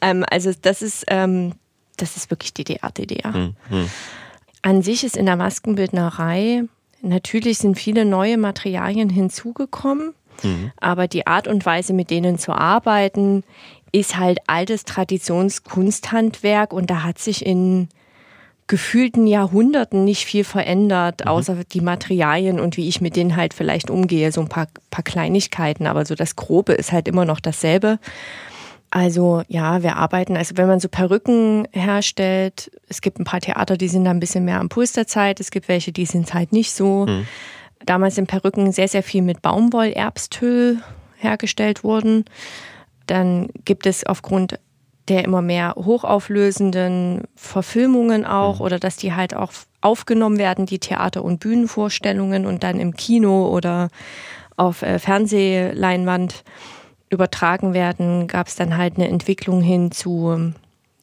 [0.00, 1.54] Ähm, also das ist, ähm,
[1.96, 3.32] das ist wirklich DDR, DDR.
[3.32, 3.90] Mhm.
[4.62, 6.64] An sich ist in der Maskenbildnerei
[7.00, 10.14] Natürlich sind viele neue Materialien hinzugekommen.
[10.42, 10.72] Mhm.
[10.80, 13.44] Aber die Art und Weise, mit denen zu arbeiten,
[13.92, 17.88] ist halt altes Traditionskunsthandwerk und da hat sich in
[18.66, 21.30] gefühlten Jahrhunderten nicht viel verändert, mhm.
[21.30, 25.04] außer die Materialien und wie ich mit denen halt vielleicht umgehe, so ein paar, paar
[25.04, 27.98] Kleinigkeiten, aber so das Grobe ist halt immer noch dasselbe.
[28.90, 33.76] Also ja, wir arbeiten, also wenn man so Perücken herstellt, es gibt ein paar Theater,
[33.76, 36.32] die sind da ein bisschen mehr am Puls der Zeit, es gibt welche, die sind
[36.32, 37.06] halt nicht so.
[37.06, 37.26] Mhm
[37.88, 40.82] damals sind Perücken sehr, sehr viel mit Baumwollerbsthöhl
[41.16, 42.24] hergestellt wurden.
[43.06, 44.58] Dann gibt es aufgrund
[45.08, 48.66] der immer mehr hochauflösenden Verfilmungen auch mhm.
[48.66, 53.48] oder dass die halt auch aufgenommen werden, die Theater- und Bühnenvorstellungen und dann im Kino
[53.48, 53.88] oder
[54.56, 56.44] auf äh, Fernsehleinwand
[57.10, 60.52] übertragen werden, gab es dann halt eine Entwicklung hin zu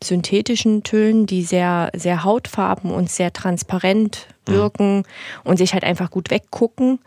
[0.06, 4.54] synthetischen Tönen, die sehr, sehr hautfarben und sehr transparent mhm.
[4.54, 5.04] wirken mhm.
[5.44, 7.00] und sich halt einfach gut weggucken.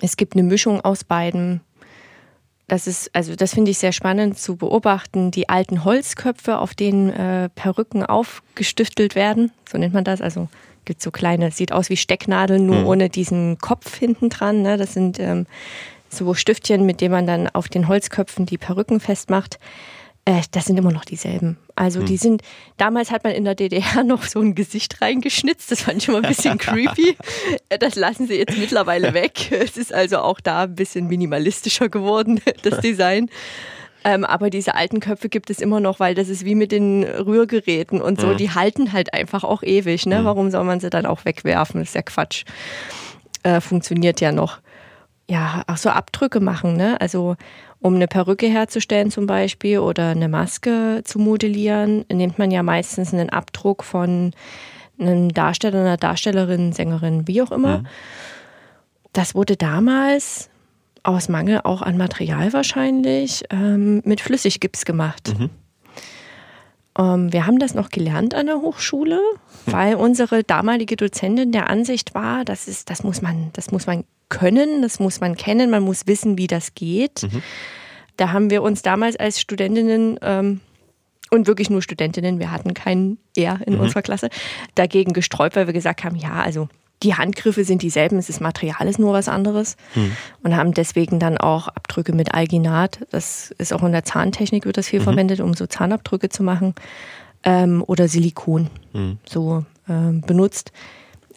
[0.00, 1.60] Es gibt eine Mischung aus beiden.
[2.68, 5.30] Das ist, also das finde ich sehr spannend zu beobachten.
[5.32, 10.20] Die alten Holzköpfe, auf denen äh, Perücken aufgestiftelt werden, so nennt man das.
[10.20, 10.48] Also
[10.84, 12.86] gibt so kleine, sieht aus wie Stecknadeln, nur mhm.
[12.86, 14.62] ohne diesen Kopf hinten dran.
[14.62, 14.76] Ne?
[14.76, 15.46] Das sind ähm,
[16.08, 19.58] so Stiftchen, mit denen man dann auf den Holzköpfen die Perücken festmacht.
[20.24, 21.56] Äh, das sind immer noch dieselben.
[21.74, 22.06] Also hm.
[22.06, 22.42] die sind,
[22.76, 26.18] damals hat man in der DDR noch so ein Gesicht reingeschnitzt, das fand ich immer
[26.18, 27.16] ein bisschen creepy.
[27.68, 29.50] Äh, das lassen sie jetzt mittlerweile weg.
[29.50, 33.30] Es ist also auch da ein bisschen minimalistischer geworden, das Design.
[34.02, 37.04] Ähm, aber diese alten Köpfe gibt es immer noch, weil das ist wie mit den
[37.04, 38.28] Rührgeräten und so.
[38.28, 38.36] Mhm.
[38.38, 40.06] Die halten halt einfach auch ewig.
[40.06, 40.20] Ne?
[40.20, 40.24] Mhm.
[40.24, 41.80] Warum soll man sie dann auch wegwerfen?
[41.80, 42.44] Das ist ja Quatsch.
[43.42, 44.60] Äh, funktioniert ja noch.
[45.28, 46.76] Ja, auch so Abdrücke machen.
[46.76, 47.00] Ne?
[47.00, 47.36] Also
[47.80, 53.12] um eine Perücke herzustellen zum Beispiel oder eine Maske zu modellieren, nimmt man ja meistens
[53.12, 54.32] einen Abdruck von
[54.98, 57.78] einem Darsteller, einer Darstellerin, Sängerin, wie auch immer.
[57.78, 57.86] Mhm.
[59.12, 60.50] Das wurde damals
[61.02, 65.34] aus Mangel auch an Material wahrscheinlich ähm, mit Flüssiggips gemacht.
[65.38, 65.50] Mhm.
[67.00, 69.18] Ähm, wir haben das noch gelernt an der Hochschule,
[69.64, 69.72] hm.
[69.72, 74.04] weil unsere damalige Dozentin der Ansicht war, das, ist, das, muss man, das muss man
[74.28, 77.24] können, das muss man kennen, man muss wissen, wie das geht.
[77.24, 77.42] Mhm.
[78.16, 80.60] Da haben wir uns damals als Studentinnen ähm,
[81.30, 83.80] und wirklich nur Studentinnen, wir hatten keinen R in mhm.
[83.80, 84.30] unserer Klasse,
[84.76, 86.68] dagegen gesträubt, weil wir gesagt haben, ja, also
[87.02, 90.16] die Handgriffe sind dieselben, es ist Material ist nur was anderes mhm.
[90.42, 93.00] und haben deswegen dann auch Abdrücke mit Alginat.
[93.10, 95.04] Das ist auch in der Zahntechnik wird das viel mhm.
[95.04, 96.74] verwendet, um so Zahnabdrücke zu machen
[97.42, 99.18] ähm, oder Silikon mhm.
[99.24, 100.72] so ähm, benutzt.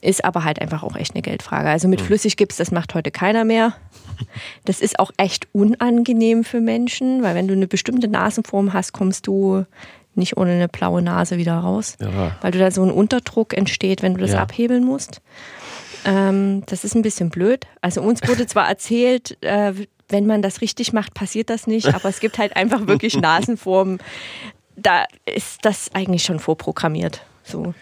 [0.01, 1.69] Ist aber halt einfach auch echt eine Geldfrage.
[1.69, 3.73] Also mit Flüssiggips, das macht heute keiner mehr.
[4.63, 9.25] Das ist auch echt unangenehm für Menschen, weil wenn du eine bestimmte Nasenform hast, kommst
[9.25, 9.65] du
[10.15, 11.95] nicht ohne eine blaue Nase wieder raus.
[11.99, 12.35] Ja.
[12.41, 14.41] Weil du da so ein Unterdruck entsteht, wenn du das Ja.
[14.41, 15.21] abhebeln musst.
[16.05, 17.65] Ähm, das ist ein bisschen blöd.
[17.81, 19.73] Also uns wurde zwar erzählt, äh,
[20.09, 23.99] wenn man das richtig macht, passiert das nicht, aber es gibt halt einfach wirklich Nasenformen.
[24.75, 27.21] Da ist das eigentlich schon vorprogrammiert.
[27.43, 27.73] So.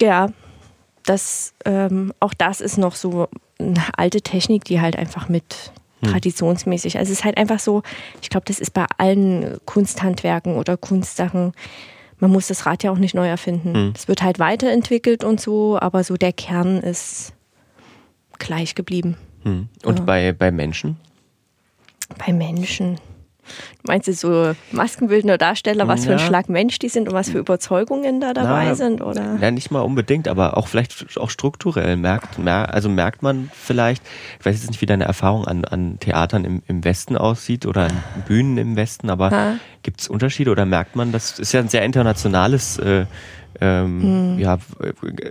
[0.00, 0.28] Ja,
[1.04, 3.28] das, ähm, auch das ist noch so
[3.58, 5.72] eine alte Technik, die halt einfach mit
[6.04, 6.98] traditionsmäßig.
[6.98, 7.82] Also es ist halt einfach so,
[8.22, 11.52] ich glaube, das ist bei allen Kunsthandwerken oder Kunstsachen,
[12.18, 13.92] man muss das Rad ja auch nicht neu erfinden.
[13.94, 17.32] Es wird halt weiterentwickelt und so, aber so der Kern ist
[18.38, 19.16] gleich geblieben.
[19.42, 19.68] Hm.
[19.84, 20.96] Und bei, bei Menschen?
[22.24, 22.98] Bei Menschen.
[23.86, 26.24] Meinst du so maskenbildender Darsteller, was für ein Ja.
[26.26, 29.00] Schlag Mensch die sind und was für Überzeugungen da dabei Na, sind?
[29.00, 29.36] Oder?
[29.40, 34.02] Ja, nicht mal unbedingt, aber auch vielleicht auch strukturell merkt, mer also merkt man vielleicht,
[34.40, 37.84] ich weiß jetzt nicht, wie deine Erfahrung an, an Theatern im, im Westen aussieht oder
[37.84, 41.68] an Bühnen im Westen, aber gibt es Unterschiede oder merkt man, das ist ja ein
[41.68, 43.06] sehr internationales, äh,
[43.60, 44.58] ähm, ja,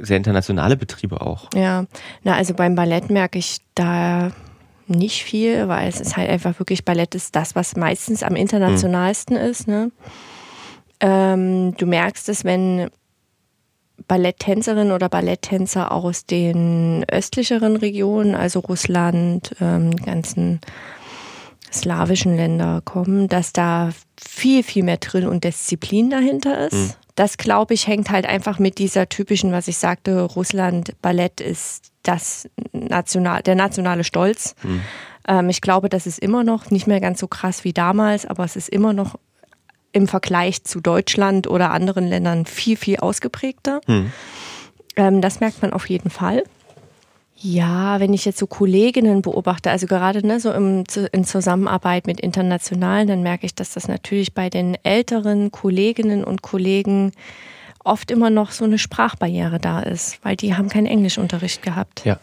[0.02, 1.49] sehr internationale Betriebe auch.
[1.54, 1.86] Ja,
[2.23, 4.32] na also beim Ballett merke ich da
[4.88, 9.36] nicht viel, weil es ist halt einfach wirklich, Ballett ist das, was meistens am internationalsten
[9.36, 9.67] ist.
[9.67, 9.91] Ne?
[11.00, 12.89] Ähm, du merkst es, wenn
[14.08, 20.60] Balletttänzerinnen oder Balletttänzer aus den östlicheren Regionen, also Russland, ähm, ganzen
[21.72, 26.98] slawischen Länder kommen, dass da viel, viel mehr Drill und Disziplin dahinter ist.
[27.15, 31.91] Das, glaube ich, hängt halt einfach mit dieser typischen, was ich sagte, Russland Ballett ist
[32.02, 34.56] das national, der nationale Stolz.
[35.28, 38.43] Ähm, ich glaube, das ist immer noch nicht mehr ganz so krass wie damals, aber
[38.43, 39.19] es ist immer noch
[39.91, 43.80] im Vergleich zu Deutschland oder anderen Ländern viel, viel ausgeprägter.
[44.95, 46.43] Ähm, das merkt man auf jeden Fall.
[47.36, 52.19] Ja, wenn ich jetzt so Kolleginnen beobachte, also gerade ne, so im, in Zusammenarbeit mit
[52.19, 57.12] Internationalen, dann merke ich, dass das natürlich bei den älteren Kolleginnen und Kollegen
[57.84, 62.06] oft immer noch so eine Sprachbarriere da ist, weil die haben keinen Englischunterricht gehabt.
[62.06, 62.17] Ja.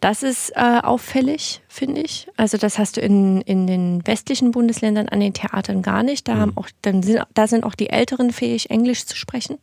[0.00, 2.28] Das ist äh, auffällig, finde ich.
[2.36, 6.28] Also das hast du in, in den westlichen Bundesländern an den Theatern gar nicht.
[6.28, 9.58] Da, haben auch, dann sind, da sind auch die Älteren fähig, Englisch zu sprechen.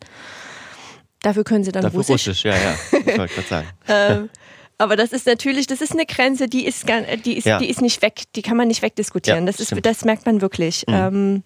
[1.21, 2.27] Dafür können sie dann Dafür Russisch.
[2.27, 2.75] Russisch, ja, ja.
[2.91, 3.67] Das wollte ich gerade sagen.
[3.87, 4.29] Ähm,
[4.77, 7.59] aber das ist natürlich, das ist eine Grenze, die ist, gar- die ist, Ja.
[7.59, 9.41] die ist nicht weg, die kann man nicht wegdiskutieren.
[9.41, 9.85] Ja, das, ist, stimmt.
[9.85, 10.83] das merkt man wirklich.
[10.87, 11.43] Ähm,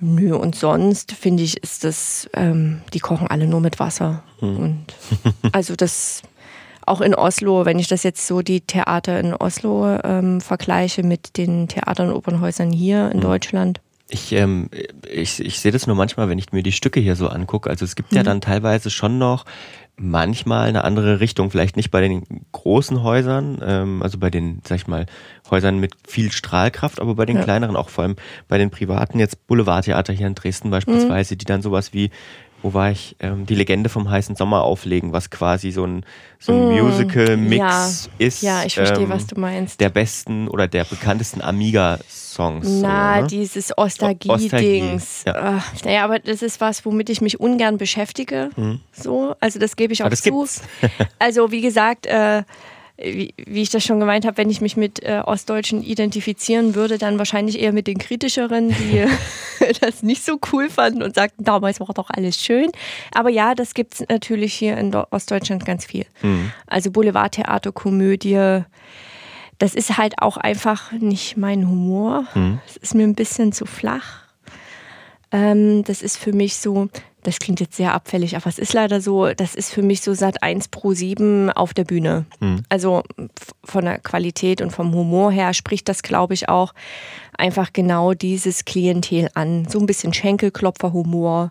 [0.00, 4.22] nö, und sonst finde ich, ist das, ähm, die kochen alle nur mit Wasser.
[4.40, 4.84] Und
[5.52, 6.22] also das,
[6.84, 11.36] auch in Oslo, wenn ich das jetzt so die Theater in Oslo ähm, vergleiche mit
[11.36, 13.80] den Theatern und Opernhäusern hier in Deutschland.
[14.08, 14.70] Ich, ähm,
[15.10, 17.68] ich, ich sehe das nur manchmal, wenn ich mir die Stücke hier so angucke.
[17.68, 19.44] Also es gibt ja dann teilweise schon noch
[19.98, 21.50] manchmal eine andere Richtung.
[21.50, 25.06] Vielleicht nicht bei den großen Häusern, ähm, also bei den, sag ich mal,
[25.50, 27.44] Häusern mit viel Strahlkraft, aber bei den Ja.
[27.44, 28.16] kleineren, auch vor allem
[28.48, 32.10] bei den privaten, jetzt Boulevardtheater hier in Dresden beispielsweise, die dann sowas wie
[32.66, 36.04] wo war ich, ähm, die Legende vom heißen Sommer auflegen, was quasi so ein,
[36.40, 37.88] so ein Musical-Mix ja.
[38.18, 38.42] ist.
[38.42, 39.80] Ja, ich verstehe, ähm, was du meinst.
[39.80, 42.66] Der besten oder der bekanntesten Amiga-Songs.
[42.82, 43.26] Na, so, ne?
[43.28, 45.22] dieses Ostalgie, Ostalgie-Dings.
[45.26, 45.62] ja.
[45.84, 48.50] Naja, aber das ist was, womit ich mich ungern beschäftige.
[48.90, 50.32] So, also das gebe ich auch Aber das zu.
[50.32, 50.62] gibt's.
[51.20, 52.42] also wie gesagt, äh,
[52.98, 56.98] wie, wie ich das schon gemeint habe, wenn ich mich mit äh, Ostdeutschen identifizieren würde,
[56.98, 59.04] dann wahrscheinlich eher mit den kritischeren, die
[59.80, 62.70] das nicht so cool fanden und sagten, damals war doch alles schön.
[63.12, 66.06] Aber ja, das gibt es natürlich hier in Ostdeutschland ganz viel.
[66.66, 68.62] Also Boulevardtheater, Komödie.
[69.58, 72.24] Das ist halt auch einfach nicht mein Humor.
[72.66, 74.26] Es ist mir ein bisschen zu flach.
[75.32, 76.88] Ähm, das ist für mich so,
[77.26, 80.14] das klingt jetzt sehr abfällig, aber es ist leider so, das ist für mich so
[80.14, 82.24] Sat 1 pro 7 auf der Bühne.
[82.68, 86.72] Also f- von der Qualität und vom Humor her spricht das, glaube ich, auch
[87.36, 89.66] einfach genau dieses Klientel an.
[89.68, 91.50] So ein bisschen Schenkelklopferhumor,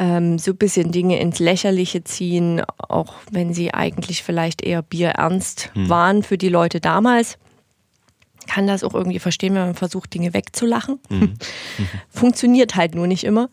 [0.00, 5.70] ähm, so ein bisschen Dinge ins Lächerliche ziehen, auch wenn sie eigentlich vielleicht eher bierernst
[5.74, 7.38] waren für die Leute damals
[8.46, 10.98] kann das auch irgendwie verstehen, wenn man versucht, Dinge wegzulachen.
[12.08, 13.50] Funktioniert halt nur nicht immer.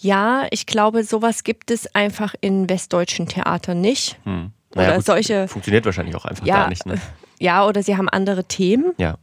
[0.00, 4.16] Ja, ich glaube, sowas gibt es einfach in westdeutschen Theatern nicht.
[4.24, 4.52] Hm.
[4.74, 6.86] Naja, Oder gut, solche- Funktioniert wahrscheinlich auch einfach Ja, gar nicht.
[6.86, 7.00] Ne?
[7.40, 9.16] ja, oder sie haben andere Themen, Ja.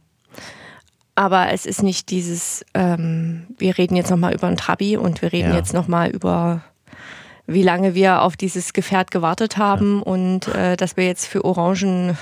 [1.14, 5.32] aber es ist nicht dieses, ähm, wir reden jetzt nochmal über ein Trabi und wir
[5.32, 5.56] reden Ja.
[5.56, 6.62] jetzt nochmal über,
[7.46, 12.18] wie lange wir auf dieses Gefährt gewartet haben und äh, dass wir jetzt für Orangen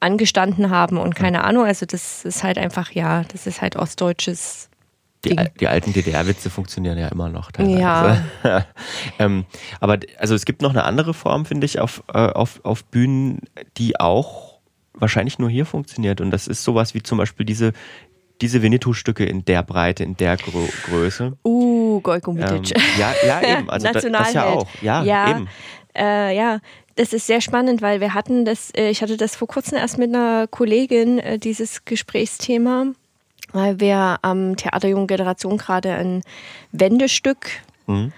[0.00, 1.64] angestanden haben und keine Ahnung.
[1.66, 4.68] Also das ist halt einfach, ja, das ist halt ostdeutsches
[5.28, 7.52] die, die alten DDR-Witze funktionieren ja immer noch.
[7.52, 7.80] Teilweise.
[7.80, 8.66] Ja.
[9.18, 9.44] ähm,
[9.80, 13.40] aber also es gibt noch eine andere Form, finde ich, auf, äh, auf, auf Bühnen,
[13.76, 14.58] die auch
[14.94, 16.20] wahrscheinlich nur hier funktioniert.
[16.20, 17.72] Und das ist sowas wie zum Beispiel diese,
[18.40, 21.36] diese Winnetou-Stücke in der Breite, in der Gro Größe.
[21.44, 22.76] Uh, Gojko Mitic.
[22.76, 23.70] Ähm, ja, ja, eben.
[23.70, 24.66] Also das, das ja auch.
[24.82, 25.48] Ja, ja eben.
[25.96, 26.60] Äh, ja,
[26.96, 29.98] das ist sehr spannend, weil wir hatten das, äh, ich hatte das vor kurzem erst
[29.98, 32.92] mit einer Kollegin, äh, dieses Gesprächsthema,
[33.56, 36.22] weil wir am Theater Junge Generation gerade ein
[36.72, 37.48] Wendestück
[37.86, 38.12] mhm.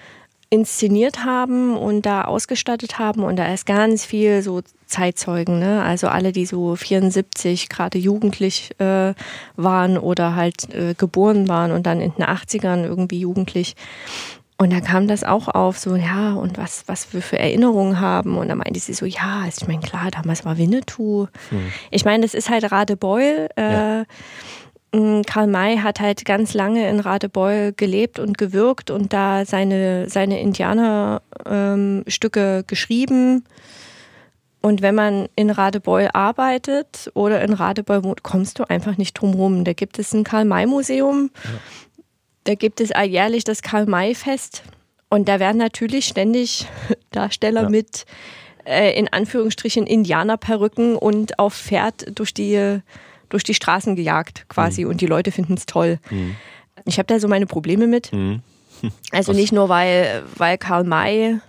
[0.51, 5.83] inszeniert haben und da ausgestattet haben und da ist ganz viel so Zeitzeugen, ne?
[5.83, 9.12] also alle, die so 74 gerade jugendlich äh,
[9.57, 13.77] waren oder halt äh, geboren waren und dann in den 80ern irgendwie jugendlich
[14.61, 18.37] und da kam das auch auf, so, ja, und was, was wir für Erinnerungen haben.
[18.37, 21.29] Und da meinte sie so, ja, ich meine, klar, damals war Winnetou.
[21.51, 21.72] Hm.
[21.92, 23.48] Ich meine, das ist halt Radebeul.
[23.57, 24.05] Äh, ja.
[24.90, 30.40] Karl May hat halt ganz lange in Radebeul gelebt und gewirkt und da seine, seine
[30.40, 33.44] Indianerstücke ähm, geschrieben.
[34.61, 39.35] Und wenn man in Radebeul arbeitet oder in Radebeul wohnt, kommst du einfach nicht drum
[39.35, 39.64] rum.
[39.64, 41.31] Da gibt es ein Karl-May-Museum.
[41.44, 41.51] Ja
[42.48, 44.62] da gibt es alljährlich das Karl-May-Fest
[45.11, 46.66] und da werden natürlich ständig
[47.11, 47.68] Darsteller ja.
[47.68, 48.07] mit
[48.64, 52.81] äh, in Anführungsstrichen Indianerperücken und auf Pferd durch die,
[53.28, 54.90] durch die Straßen gejagt quasi mhm.
[54.90, 55.98] und die Leute finden es toll.
[56.10, 56.36] Mhm.
[56.84, 58.12] Ich habe da so meine Probleme mit.
[58.12, 58.42] Mhm.
[59.10, 61.40] Also nicht nur, weil, weil Karl May,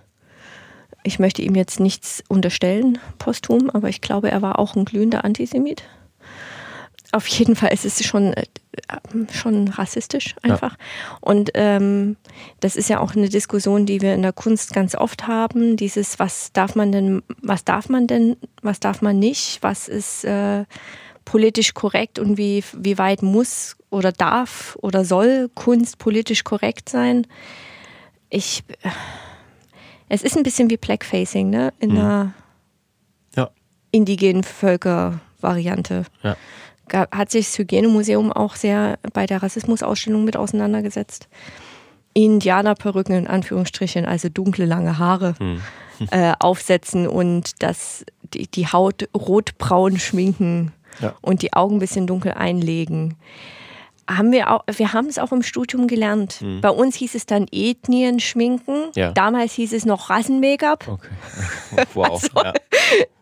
[1.04, 5.24] ich möchte ihm jetzt nichts unterstellen, posthum, aber ich glaube, er war auch ein glühender
[5.24, 5.84] Antisemit.
[7.12, 8.44] Auf jeden Fall ist es schon, äh,
[9.32, 10.72] schon rassistisch einfach.
[10.72, 11.18] Ja.
[11.20, 12.16] Und ähm,
[12.60, 15.76] das ist ja auch eine Diskussion, die wir in der Kunst ganz oft haben.
[15.76, 20.24] Dieses, was darf man denn, was darf man denn, was darf man nicht, was ist
[20.24, 20.64] äh,
[21.30, 27.24] politisch korrekt und wie, wie weit muss oder darf oder soll Kunst politisch korrekt sein.
[28.30, 28.64] Ich,
[30.08, 31.72] es ist ein bisschen wie Blackfacing, ne?
[31.78, 31.98] In mhm.
[31.98, 32.34] einer
[33.36, 33.50] ja.
[33.92, 36.04] indigenen Völkervariante.
[36.24, 36.36] Ja
[36.92, 41.28] hat sich das Hygienemuseum auch sehr bei der Rassismusausstellung mit auseinandergesetzt.
[42.14, 45.60] Indianerperücken in Anführungsstrichen, also dunkle, lange Haare hm.
[46.10, 51.14] äh, aufsetzen und das, die, die Haut rotbraun schminken ja.
[51.20, 53.16] und die Augen ein bisschen dunkel einlegen
[54.16, 56.40] haben wir auch, wir haben es auch im Studium gelernt.
[56.42, 56.60] Mhm.
[56.60, 58.90] Bei uns hieß es dann Ethnien schminken.
[58.96, 59.12] Ja.
[59.12, 60.88] Damals hieß es noch Rassen-Make-up.
[60.88, 61.08] Okay.
[61.94, 62.22] Wow.
[62.22, 62.28] Also,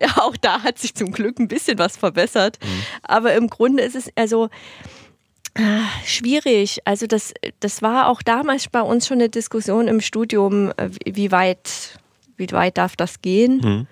[0.01, 0.09] ja.
[0.17, 2.59] auch da hat sich zum Glück ein bisschen was verbessert.
[2.63, 2.83] Mhm.
[3.03, 4.49] Aber im Grunde ist es also
[5.55, 5.61] äh,
[6.05, 6.81] schwierig.
[6.85, 11.31] Also das, das war auch damals bei uns schon eine Diskussion im Studium, äh, wie
[11.31, 11.99] weit,
[12.37, 13.61] wie weit darf das gehen.
[13.63, 13.87] Mhm.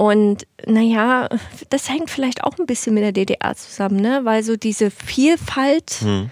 [0.00, 1.28] Und naja,
[1.68, 4.22] das hängt vielleicht auch ein bisschen mit der DDR zusammen, ne?
[4.24, 6.30] weil so diese Vielfalt, hm.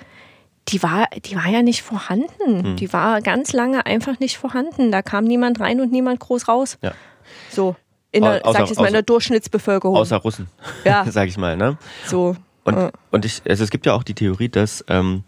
[0.68, 2.64] die, war, die war ja nicht vorhanden.
[2.64, 2.76] Hm.
[2.76, 4.90] Die war ganz lange einfach nicht vorhanden.
[4.90, 6.78] Da kam niemand rein und niemand groß raus.
[6.80, 6.92] Ja.
[7.50, 7.76] So.
[8.10, 9.96] In der, außer, sag ich jetzt mal, in der Durchschnittsbevölkerung.
[9.96, 10.48] Außer Russen,
[10.86, 11.04] ja.
[11.10, 11.58] sag ich mal.
[11.58, 11.76] Ne?
[12.06, 12.36] So.
[12.64, 15.24] Und, und ich, also es gibt ja auch die Theorie, dass, ähm,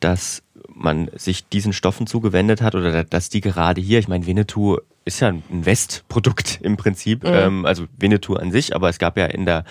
[0.00, 4.78] dass man sich diesen Stoffen zugewendet hat oder dass die gerade hier, ich meine, Winnetou
[5.04, 7.30] ist ja ein Westprodukt im Prinzip, mhm.
[7.32, 9.64] ähm, also Winnetou an sich, aber es gab ja in der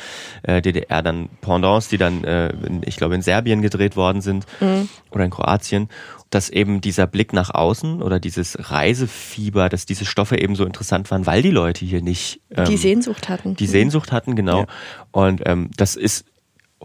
[0.43, 4.46] äh, DDR dann Pendants, die dann, äh, in, ich glaube, in Serbien gedreht worden sind
[4.60, 4.89] mhm.
[5.12, 5.89] oder in Kroatien,
[6.30, 11.10] dass eben dieser Blick nach außen oder dieses Reisefieber, dass diese Stoffe eben so interessant
[11.12, 13.56] waren, weil die Leute hier nicht ähm, die Sehnsucht hatten.
[13.56, 14.62] Die Sehnsucht hatten, genau.
[14.62, 14.65] Ja.
[15.12, 16.26] Und ähm, das ist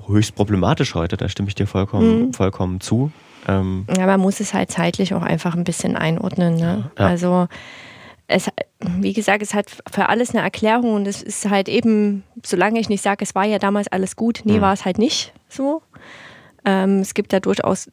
[0.06, 2.32] höchst problematisch heute, da stimme ich dir vollkommen, mhm.
[2.32, 3.10] vollkommen zu.
[3.46, 6.56] Ähm, ja, man muss es halt zeitlich auch einfach ein bisschen einordnen.
[6.56, 6.90] Ne?
[6.98, 7.06] Ja.
[7.06, 7.48] Also
[8.28, 8.48] es,
[8.80, 12.90] wie gesagt, es hat für alles eine Erklärung und es ist halt eben, solange ich
[12.90, 14.60] nicht sage, es war ja damals alles gut, nee, mhm.
[14.60, 15.82] war es halt nicht so.
[16.64, 17.90] Ähm, es gibt da durchaus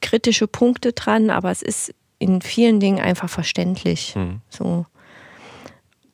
[0.00, 4.14] kritische Punkte dran, aber es ist in vielen Dingen einfach verständlich.
[4.14, 4.40] Mhm.
[4.48, 4.86] So.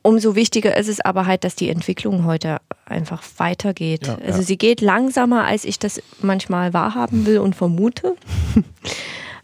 [0.02, 4.06] Umso wichtiger ist es aber halt, dass die Entwicklung heute einfach weitergeht.
[4.06, 4.44] Ja, also ja.
[4.44, 8.16] sie geht langsamer, als ich das manchmal wahrhaben will und vermute.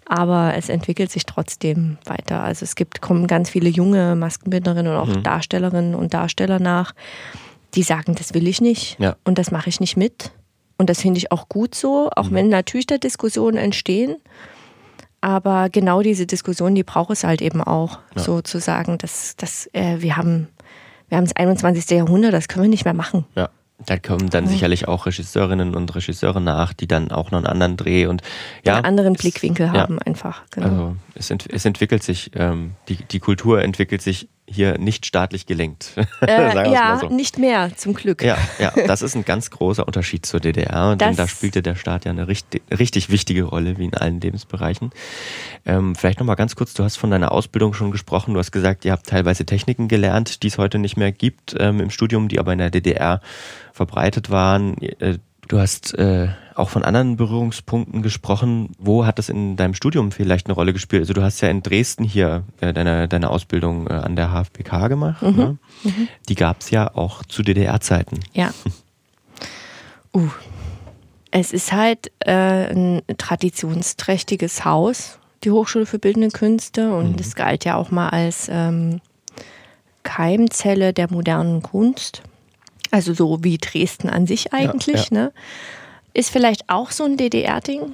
[0.09, 2.43] aber es entwickelt sich trotzdem weiter.
[2.43, 5.23] Also es gibt, kommen ganz viele junge Maskenbildnerinnen und auch mhm.
[5.23, 6.95] Darstellerinnen und Darsteller nach,
[7.75, 9.17] die sagen, das will ich nicht ja.
[9.25, 10.33] und das mache ich nicht mit.
[10.79, 12.35] Und das finde ich auch gut so, auch mhm.
[12.35, 14.17] wenn natürlich da Diskussionen entstehen.
[15.21, 18.23] Aber genau diese Diskussion, die braucht es halt eben auch, ja.
[18.23, 20.49] sozusagen, dass, dass äh, wir haben
[21.09, 21.91] wir haben das 21.
[21.91, 23.25] Jahrhundert, das können wir nicht mehr machen.
[23.35, 23.49] Ja.
[23.85, 24.49] Da kommen dann mhm.
[24.49, 28.23] sicherlich auch Regisseurinnen und Regisseure nach, die dann auch noch einen anderen Dreh und
[28.65, 30.01] ja, einen anderen Blickwinkel haben ja.
[30.07, 30.45] einfach.
[30.51, 30.67] Genau.
[30.67, 35.47] Also es, ent, es entwickelt sich, ähm, die, die Kultur entwickelt sich hier nicht staatlich
[35.47, 35.93] gelenkt.
[36.27, 37.09] Äh, ja, so.
[37.09, 38.23] nicht mehr, zum Glück.
[38.23, 40.93] Ja, ja, das ist ein ganz großer Unterschied zur DDR.
[40.93, 44.91] Und da spielte der Staat ja eine richtig, richtig wichtige Rolle, wie in allen Lebensbereichen.
[45.67, 48.35] Ähm, vielleicht nochmal ganz kurz, du hast von deiner Ausbildung schon gesprochen.
[48.35, 51.81] Du hast gesagt, ihr habt teilweise Techniken gelernt, die es heute nicht mehr gibt ähm,
[51.81, 53.21] im Studium, die aber in der DDR
[53.73, 54.81] verbreitet waren.
[54.81, 55.19] Äh,
[55.49, 58.71] Du hast äh, auch von anderen Berührungspunkten gesprochen.
[58.79, 61.03] Wo hat das in deinem Studium vielleicht eine Rolle gespielt?
[61.03, 64.89] Also du hast ja in Dresden hier äh, deine, deine Ausbildung äh, an der HFBK
[64.89, 65.23] gemacht.
[65.23, 65.37] Mhm.
[65.37, 65.59] Ne?
[65.85, 66.09] Mhm.
[66.29, 68.21] Die gab es ja auch zu DDR-Zeiten.
[68.33, 68.51] Ja.
[70.15, 70.31] Uh.
[71.31, 76.95] Es ist halt äh, ein traditionsträchtiges Haus, die Hochschule für Bildende Künste.
[76.95, 77.17] Und mhm.
[77.17, 79.03] das galt ja auch mal als ähm,
[80.03, 82.23] Keimzelle der modernen Kunst.
[82.91, 85.11] Also so wie Dresden an sich eigentlich.
[85.11, 85.23] Ja, ja.
[85.25, 85.33] Ne?
[86.17, 87.93] Ist vielleicht auch so ein DDR-Ding,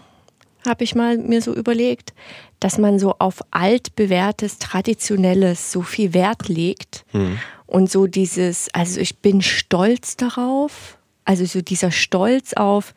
[0.64, 2.14] habe ich mal mir so überlegt,
[2.60, 7.40] dass man so auf altbewährtes, traditionelles so viel Wert legt mhm.
[7.66, 12.94] und so dieses, also ich bin stolz darauf, also so dieser Stolz auf,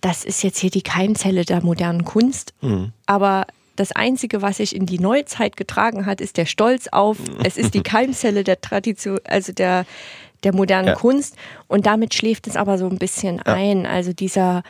[0.00, 2.92] das ist jetzt hier die Keimzelle der modernen Kunst, mhm.
[3.06, 7.56] aber das Einzige, was sich in die Neuzeit getragen hat, ist der Stolz auf, es
[7.56, 9.86] ist die Keimzelle der Tradition, also der,
[10.44, 10.94] der modernen ja.
[10.94, 11.36] Kunst.
[11.66, 13.54] Und damit schläft es aber so ein bisschen ja.
[13.54, 13.86] ein.
[13.86, 14.62] Also dieser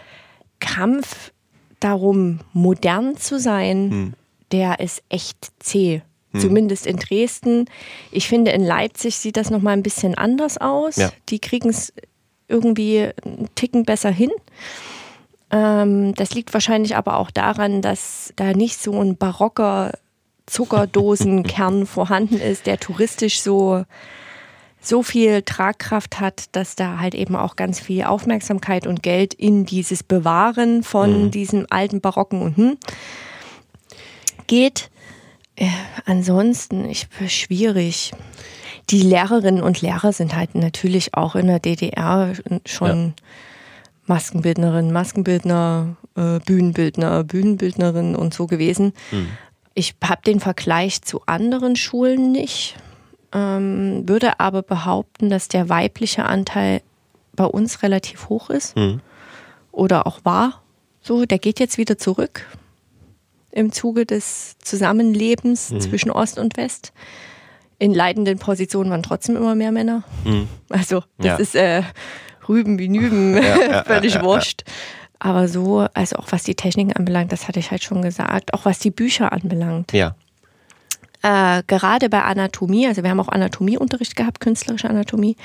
[0.60, 1.32] Kampf
[1.80, 4.12] darum, modern zu sein, hm.
[4.52, 6.02] der ist echt zäh.
[6.32, 6.40] Hm.
[6.40, 7.66] Zumindest in Dresden.
[8.10, 10.96] Ich finde, in Leipzig sieht das nochmal ein bisschen anders aus.
[10.96, 11.10] Ja.
[11.28, 11.92] Die kriegen es
[12.48, 14.30] irgendwie einen Ticken besser hin.
[15.50, 19.92] Ähm, das liegt wahrscheinlich aber auch daran, dass da nicht so ein barocker
[20.46, 23.84] Zuckerdosenkern vorhanden ist, der touristisch so
[24.86, 29.64] so viel Tragkraft hat, dass da halt eben auch ganz viel Aufmerksamkeit und Geld in
[29.64, 31.30] dieses Bewahren von mhm.
[31.30, 32.76] diesem alten Barocken und hm,
[34.46, 34.90] geht.
[35.56, 35.68] Äh,
[36.04, 38.12] ansonsten, ich schwierig.
[38.90, 42.32] Die Lehrerinnen und Lehrer sind halt natürlich auch in der DDR
[42.66, 43.24] schon ja.
[44.06, 48.92] Maskenbildnerin, Maskenbildner, äh, Bühnenbildner, Bühnenbildnerin und so gewesen.
[49.10, 49.28] Mhm.
[49.72, 52.76] Ich habe den Vergleich zu anderen Schulen nicht
[53.34, 56.80] ähm, würde aber behaupten, dass der weibliche Anteil
[57.34, 59.00] bei uns relativ hoch ist mhm.
[59.72, 60.62] oder auch war.
[61.00, 62.46] So, der geht jetzt wieder zurück
[63.50, 65.80] im Zuge des Zusammenlebens mhm.
[65.80, 66.92] zwischen Ost und West.
[67.78, 70.04] In leitenden Positionen waren trotzdem immer mehr Männer.
[70.24, 70.48] Mhm.
[70.70, 71.36] Also, das ja.
[71.36, 71.82] ist äh,
[72.48, 74.64] Rüben wie Nüben, ja, völlig ja, wurscht.
[75.18, 78.64] Aber so, also auch was die Techniken anbelangt, das hatte ich halt schon gesagt, auch
[78.64, 79.92] was die Bücher anbelangt.
[79.92, 80.14] Ja
[81.24, 85.36] äh, gerade bei Anatomie, also wir haben auch Anatomieunterricht gehabt, künstlerische Anatomie,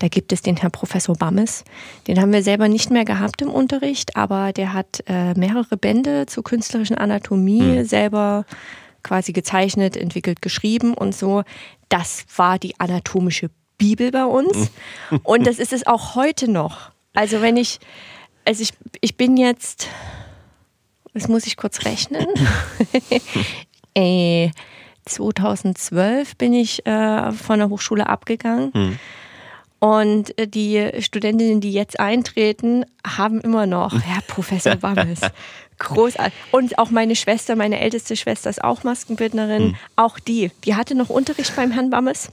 [0.00, 1.64] da gibt es den Herrn Professor Bammes.
[2.08, 6.26] Den haben wir selber nicht mehr gehabt im Unterricht, aber der hat äh, mehrere Bände
[6.26, 7.84] zur künstlerischen Anatomie mhm.
[7.84, 8.44] selber
[9.04, 11.44] quasi gezeichnet, entwickelt, geschrieben und so.
[11.88, 14.70] Das war die anatomische Bibel bei uns.
[15.10, 15.20] Mhm.
[15.22, 16.90] Und das ist es auch heute noch.
[17.14, 17.78] Also wenn ich,
[18.44, 19.88] also ich, ich bin jetzt,
[21.14, 22.26] das muss ich kurz rechnen.
[23.94, 24.50] äh,
[25.06, 28.70] 2012 bin ich äh, von der Hochschule abgegangen.
[28.74, 28.98] Mhm.
[29.80, 35.20] Und äh, die Studentinnen, die jetzt eintreten, haben immer noch Herr Professor Bammes.
[35.80, 36.34] Großartig.
[36.50, 39.68] Und auch meine Schwester, meine älteste Schwester ist auch Maskenbildnerin.
[39.68, 39.76] Mhm.
[39.96, 42.30] Auch die, die hatte noch Unterricht beim Herrn Bammes.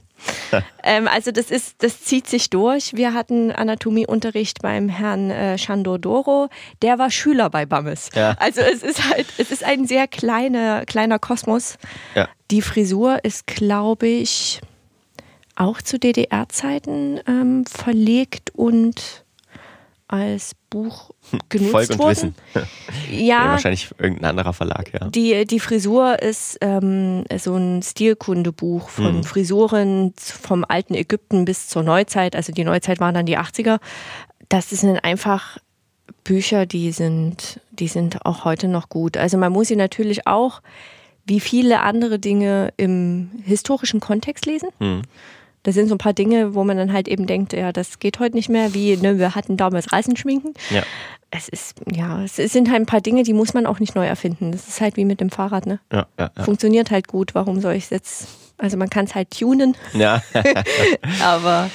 [0.82, 2.94] ähm, also das ist, das zieht sich durch.
[2.94, 6.48] Wir hatten Anatomieunterricht beim Herrn äh, Chandor Doro.
[6.82, 8.10] Der war Schüler bei Bammes.
[8.14, 8.36] Ja.
[8.38, 11.78] Also es ist halt, es ist ein sehr kleiner, kleiner Kosmos.
[12.14, 12.28] Ja.
[12.50, 14.60] Die Frisur ist, glaube ich,
[15.56, 19.24] auch zu DDR-Zeiten ähm, verlegt und
[20.08, 21.10] als Buch
[21.48, 22.10] genutzt Volk und worden.
[22.10, 22.34] Wissen.
[23.10, 25.08] Ja, ja, wahrscheinlich irgendein anderer Verlag, ja.
[25.08, 29.24] Die, die Frisur ist ähm, so ein Stilkundebuch von mhm.
[29.24, 32.36] Frisuren vom alten Ägypten bis zur Neuzeit.
[32.36, 33.78] Also die Neuzeit waren dann die 80er.
[34.48, 35.58] Das sind einfach
[36.24, 39.16] Bücher, die sind, die sind auch heute noch gut.
[39.16, 40.60] Also man muss sie natürlich auch
[41.24, 44.70] wie viele andere Dinge im historischen Kontext lesen.
[44.78, 45.02] Mhm.
[45.68, 48.20] Da sind so ein paar Dinge, wo man dann halt eben denkt, ja, das geht
[48.20, 50.54] heute nicht mehr, wie ne, wir hatten damals Reisenschminken.
[50.70, 50.82] Ja.
[51.30, 54.06] Es ist, ja, es sind halt ein paar Dinge, die muss man auch nicht neu
[54.06, 54.50] erfinden.
[54.50, 55.78] Das ist halt wie mit dem Fahrrad, ne?
[55.92, 56.42] Ja, ja, ja.
[56.42, 57.34] Funktioniert halt gut.
[57.34, 58.28] Warum soll ich es jetzt?
[58.56, 59.76] Also man kann es halt tunen.
[59.92, 60.22] Ja.
[61.22, 61.68] Aber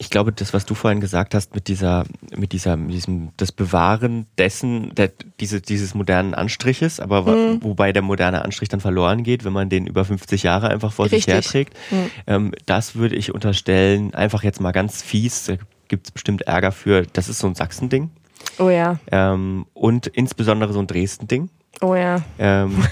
[0.00, 3.52] ich glaube, das, was du vorhin gesagt hast, mit dieser, mit dieser, mit diesem, das
[3.52, 7.62] Bewahren dessen, der, diese, dieses modernen Anstriches, aber mhm.
[7.62, 11.04] wobei der moderne Anstrich dann verloren geht, wenn man den über 50 Jahre einfach vor
[11.04, 11.24] Richtig.
[11.24, 12.10] sich herträgt, mhm.
[12.26, 15.56] ähm, das würde ich unterstellen, einfach jetzt mal ganz fies, da
[15.88, 18.08] gibt es bestimmt Ärger für, das ist so ein Sachsending.
[18.58, 18.98] Oh ja.
[19.12, 21.50] Ähm, und insbesondere so ein Dresden-Ding.
[21.82, 22.20] Oh ja.
[22.38, 22.84] Ähm,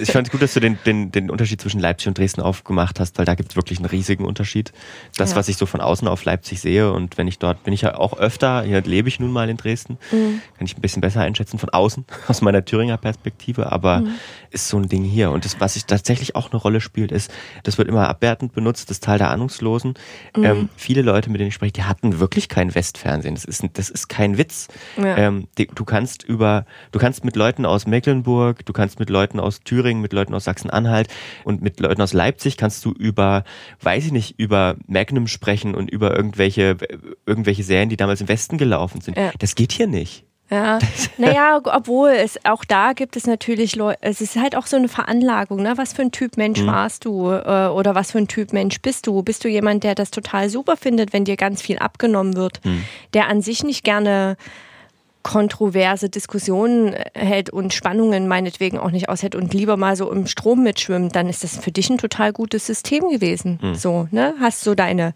[0.00, 3.00] ich fand es gut, dass du den, den, den Unterschied zwischen Leipzig und Dresden aufgemacht
[3.00, 4.72] hast, weil da gibt es wirklich einen riesigen Unterschied.
[5.16, 5.36] Das, ja.
[5.36, 7.96] was ich so von außen auf Leipzig sehe und wenn ich dort, bin ich ja
[7.98, 10.40] auch öfter, hier lebe ich nun mal in Dresden, mhm.
[10.56, 14.10] kann ich ein bisschen besser einschätzen von außen, aus meiner Thüringer Perspektive, aber mhm.
[14.50, 15.32] ist so ein Ding hier.
[15.32, 17.32] Und das, was ich tatsächlich auch eine Rolle spielt, ist,
[17.64, 19.94] das wird immer abwertend benutzt, das Teil der Ahnungslosen.
[20.36, 20.44] Mhm.
[20.44, 23.34] Ähm, viele Leute, mit denen ich spreche, die hatten wirklich kein Westfernsehen.
[23.34, 24.68] Das ist, das ist kein Witz.
[24.96, 25.16] Ja.
[25.16, 29.10] Ähm, die, du kannst über, du kannst mit Leuten aus Mecklenburg Brandenburg, du kannst mit
[29.10, 31.08] Leuten aus Thüringen, mit Leuten aus Sachsen-Anhalt
[31.44, 33.44] und mit Leuten aus Leipzig kannst du über,
[33.80, 36.76] weiß ich nicht, über Magnum sprechen und über irgendwelche,
[37.24, 39.16] irgendwelche Serien, die damals im Westen gelaufen sind.
[39.16, 39.32] Ja.
[39.38, 40.24] Das geht hier nicht.
[40.48, 40.78] Ja,
[41.18, 44.86] naja, obwohl es auch da gibt es natürlich Leute, es ist halt auch so eine
[44.86, 45.72] Veranlagung, ne?
[45.76, 46.66] Was für ein Typ Mensch mhm.
[46.68, 49.22] warst du äh, oder was für ein Typ Mensch bist du?
[49.24, 52.84] Bist du jemand, der das total super findet, wenn dir ganz viel abgenommen wird, mhm.
[53.12, 54.36] der an sich nicht gerne
[55.26, 60.62] kontroverse Diskussionen hält und Spannungen meinetwegen auch nicht aushält und lieber mal so im Strom
[60.62, 63.58] mitschwimmt, dann ist das für dich ein total gutes System gewesen.
[63.60, 63.74] Mhm.
[63.74, 64.34] So, ne?
[64.38, 65.14] Hast so deine,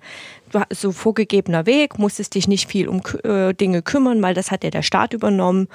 [0.71, 4.71] so vorgegebener Weg, musstest dich nicht viel um äh, Dinge kümmern, weil das hat ja
[4.71, 5.69] der Staat übernommen.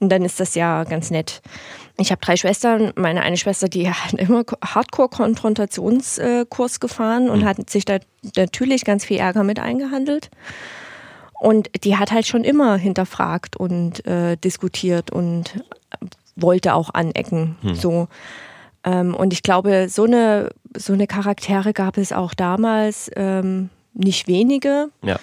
[0.00, 1.40] Und dann ist das ja ganz nett.
[1.98, 2.92] Ich habe drei Schwestern.
[2.96, 7.44] Meine eine Schwester, die hat immer Hardcore-Konfrontationskurs gefahren und mhm.
[7.44, 7.98] hat sich da
[8.34, 10.30] natürlich ganz viel Ärger mit eingehandelt.
[11.40, 15.62] Und die hat halt schon immer hinterfragt und äh, diskutiert und
[16.34, 17.56] wollte auch anecken.
[17.62, 17.74] Hm.
[17.74, 18.08] So.
[18.84, 24.28] Ähm, und ich glaube, so eine, so eine Charaktere gab es auch damals ähm, nicht
[24.28, 24.88] wenige.
[25.02, 25.18] Ja.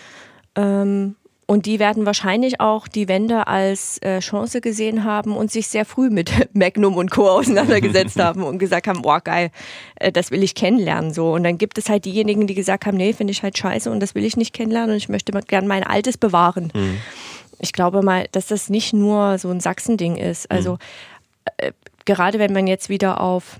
[0.55, 1.15] Ähm,
[1.47, 5.85] und die werden wahrscheinlich auch die Wende als äh, Chance gesehen haben und sich sehr
[5.85, 7.29] früh mit Magnum und Co.
[7.29, 9.51] auseinandergesetzt haben und gesagt haben, boah, geil,
[9.95, 11.13] äh, das will ich kennenlernen.
[11.13, 11.33] So.
[11.33, 13.99] Und dann gibt es halt diejenigen, die gesagt haben, nee, finde ich halt scheiße und
[13.99, 16.71] das will ich nicht kennenlernen und ich möchte gerne mein Altes bewahren.
[16.73, 16.97] Mhm.
[17.59, 20.49] Ich glaube mal, dass das nicht nur so ein Sachsending ist.
[20.49, 20.77] Also mhm.
[21.57, 21.71] äh,
[22.05, 23.59] gerade wenn man jetzt wieder auf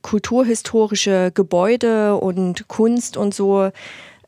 [0.00, 3.70] kulturhistorische Gebäude und Kunst und so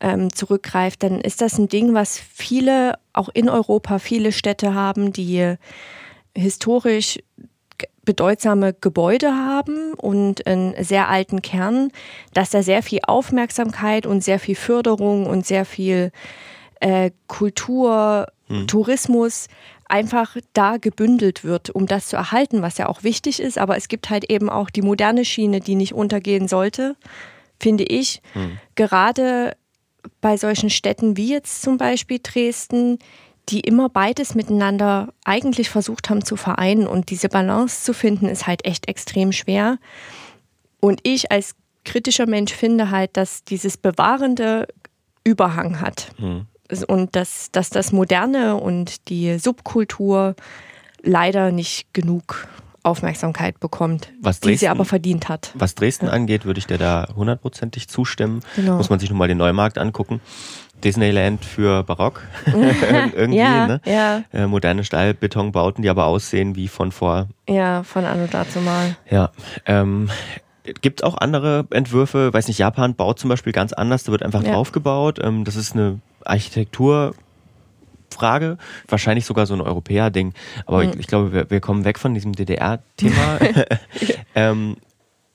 [0.01, 5.12] ähm, zurückgreift, dann ist das ein Ding, was viele, auch in Europa, viele Städte haben,
[5.12, 5.57] die
[6.36, 7.18] historisch
[8.05, 11.92] bedeutsame Gebäude haben und einen sehr alten Kern,
[12.32, 16.11] dass da sehr viel Aufmerksamkeit und sehr viel Förderung und sehr viel
[16.80, 18.66] äh, Kultur, hm.
[18.66, 19.48] Tourismus
[19.86, 23.59] einfach da gebündelt wird, um das zu erhalten, was ja auch wichtig ist.
[23.59, 26.96] Aber es gibt halt eben auch die moderne Schiene, die nicht untergehen sollte,
[27.59, 28.22] finde ich.
[28.32, 28.59] Hm.
[28.76, 29.57] Gerade
[30.20, 32.98] bei solchen Städten wie jetzt zum Beispiel Dresden,
[33.48, 36.86] die immer beides miteinander eigentlich versucht haben zu vereinen.
[36.86, 39.78] Und diese Balance zu finden, ist halt echt extrem schwer.
[40.80, 44.68] Und ich als kritischer Mensch finde halt, dass dieses Bewahrende
[45.24, 46.09] Überhang hat.
[46.18, 46.46] Mhm.
[46.86, 50.36] Und dass, dass das Moderne und die Subkultur
[51.03, 52.46] leider nicht genug
[52.82, 55.52] Aufmerksamkeit bekommt, was Dresden, die sie aber verdient hat.
[55.54, 56.12] Was Dresden ja.
[56.12, 58.40] angeht, würde ich dir da hundertprozentig zustimmen.
[58.56, 58.76] Genau.
[58.76, 60.20] Muss man sich nochmal den Neumarkt angucken.
[60.82, 62.22] Disneyland für Barock.
[62.46, 63.80] Irgendwie, ja, ne?
[63.84, 64.22] Ja.
[64.32, 67.28] Äh, moderne Stahlbetonbauten, die aber aussehen wie von vor.
[67.48, 68.96] Ja, von anno dazu mal.
[69.10, 69.30] Ja.
[69.66, 70.08] Ähm,
[70.80, 74.42] gibt auch andere Entwürfe, weiß nicht, Japan baut zum Beispiel ganz anders, da wird einfach
[74.42, 74.52] ja.
[74.52, 75.18] draufgebaut.
[75.22, 77.14] Ähm, das ist eine Architektur,
[78.14, 78.58] Frage,
[78.88, 80.34] wahrscheinlich sogar so ein Europäer-Ding.
[80.66, 80.90] Aber mhm.
[80.90, 83.38] ich, ich, glaube, wir, wir, kommen weg von diesem DDR-Thema.
[84.34, 84.76] ähm,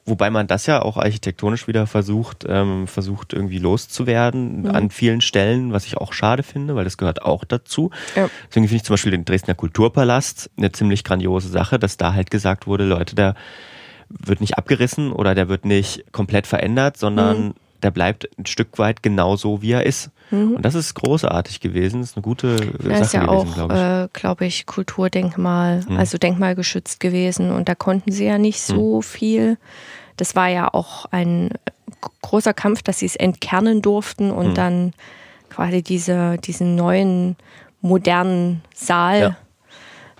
[0.06, 4.68] wobei man das ja auch architektonisch wieder versucht, ähm, versucht irgendwie loszuwerden mhm.
[4.68, 7.90] an vielen Stellen, was ich auch schade finde, weil das gehört auch dazu.
[8.16, 8.30] Ja.
[8.50, 12.30] Deswegen finde ich zum Beispiel den Dresdner Kulturpalast eine ziemlich grandiose Sache, dass da halt
[12.30, 13.36] gesagt wurde, Leute, der
[14.10, 17.54] wird nicht abgerissen oder der wird nicht komplett verändert, sondern mhm
[17.86, 20.10] der bleibt ein Stück weit genauso, wie er ist.
[20.32, 20.56] Mhm.
[20.56, 22.02] Und das ist großartig gewesen.
[22.02, 23.80] Das ist eine gute Sache ist ja gewesen, glaube ich.
[23.80, 25.98] Äh, glaube ich, Kulturdenkmal, mhm.
[25.98, 27.52] also denkmalgeschützt gewesen.
[27.52, 29.04] Und da konnten sie ja nicht so mhm.
[29.04, 29.58] viel.
[30.18, 31.52] Das war ja auch ein
[32.24, 34.56] großer Kampf, dass sie es entkernen durften und mhm.
[34.56, 34.94] dann
[35.52, 37.36] quasi diese, diesen neuen
[37.82, 39.36] modernen Saal ja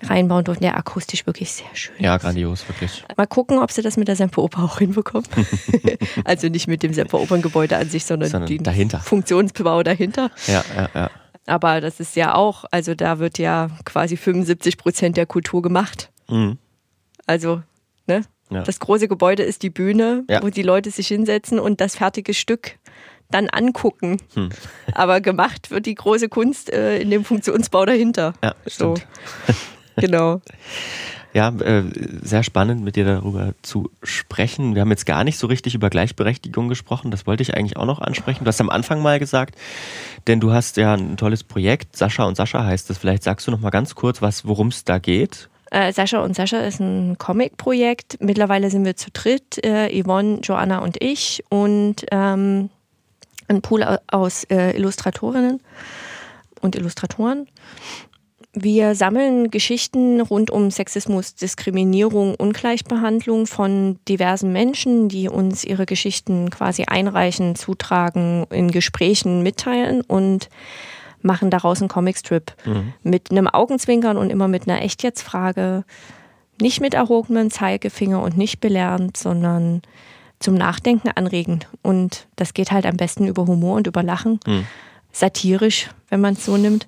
[0.10, 0.64] reinbauen durften.
[0.64, 1.96] Ja, akustisch wirklich sehr schön.
[2.00, 3.04] Ja, grandios, wirklich.
[3.16, 5.28] Mal gucken, ob sie das mit der Semperoper auch hinbekommen.
[6.26, 9.00] also nicht mit dem Semperoperngebäude an sich, sondern, sondern dahinter.
[9.00, 10.32] Funktionsbau dahinter.
[10.48, 11.12] Ja, ja, ja.
[11.48, 16.12] Aber das ist ja auch, also da wird ja quasi 75 Prozent der Kultur gemacht.
[16.30, 16.58] Mhm.
[17.28, 17.62] Also,
[18.08, 18.24] ne?
[18.52, 18.64] Ja.
[18.64, 20.42] Das große Gebäude ist die Bühne, ja.
[20.44, 22.78] wo die Leute sich hinsetzen und das fertige Stück
[23.32, 24.18] dann angucken.
[24.36, 24.50] Hm.
[24.94, 28.34] Aber gemacht wird die große Kunst äh, in dem Funktionsbau dahinter.
[28.44, 29.06] Ja, stimmt.
[29.98, 30.42] Genau.
[31.36, 31.84] Ja, äh,
[32.22, 34.74] sehr spannend mit dir darüber zu sprechen.
[34.74, 37.12] Wir haben jetzt gar nicht so richtig über Gleichberechtigung gesprochen.
[37.12, 38.46] Das wollte ich eigentlich auch noch ansprechen.
[38.46, 39.56] Du hast am Anfang mal gesagt,
[40.28, 41.98] denn du hast ja ein tolles Projekt.
[41.98, 42.98] Sascha und Sascha heißt es.
[42.98, 45.50] Vielleicht sagst du noch mal ganz kurz, worum es da geht.
[45.72, 48.18] Äh, Sascha und Sascha ist ein Comic-Projekt.
[48.22, 52.70] Mittlerweile sind wir zu dritt, äh, Yvonne, Joanna und ich und ähm,
[53.50, 55.60] ein Pool aus äh, Illustratorinnen
[56.62, 57.48] und Illustratoren.
[58.58, 66.50] Wir sammeln Geschichten rund um Sexismus, Diskriminierung, Ungleichbehandlung von diversen Menschen, die uns ihre Geschichten
[66.50, 70.50] quasi einreichen, zutragen, in Gesprächen mitteilen und
[71.22, 72.94] machen daraus einen Comicstrip mhm.
[73.04, 75.84] mit einem Augenzwinkern und immer mit einer Echt-Jetzt-Frage.
[76.62, 79.82] Nicht mit erhobenem Zeigefinger und nicht belehrend, sondern
[80.40, 81.68] zum Nachdenken anregend.
[81.82, 84.40] Und das geht halt am besten über Humor und über Lachen.
[84.48, 84.66] Mhm.
[85.12, 86.88] Satirisch, wenn man es so nimmt.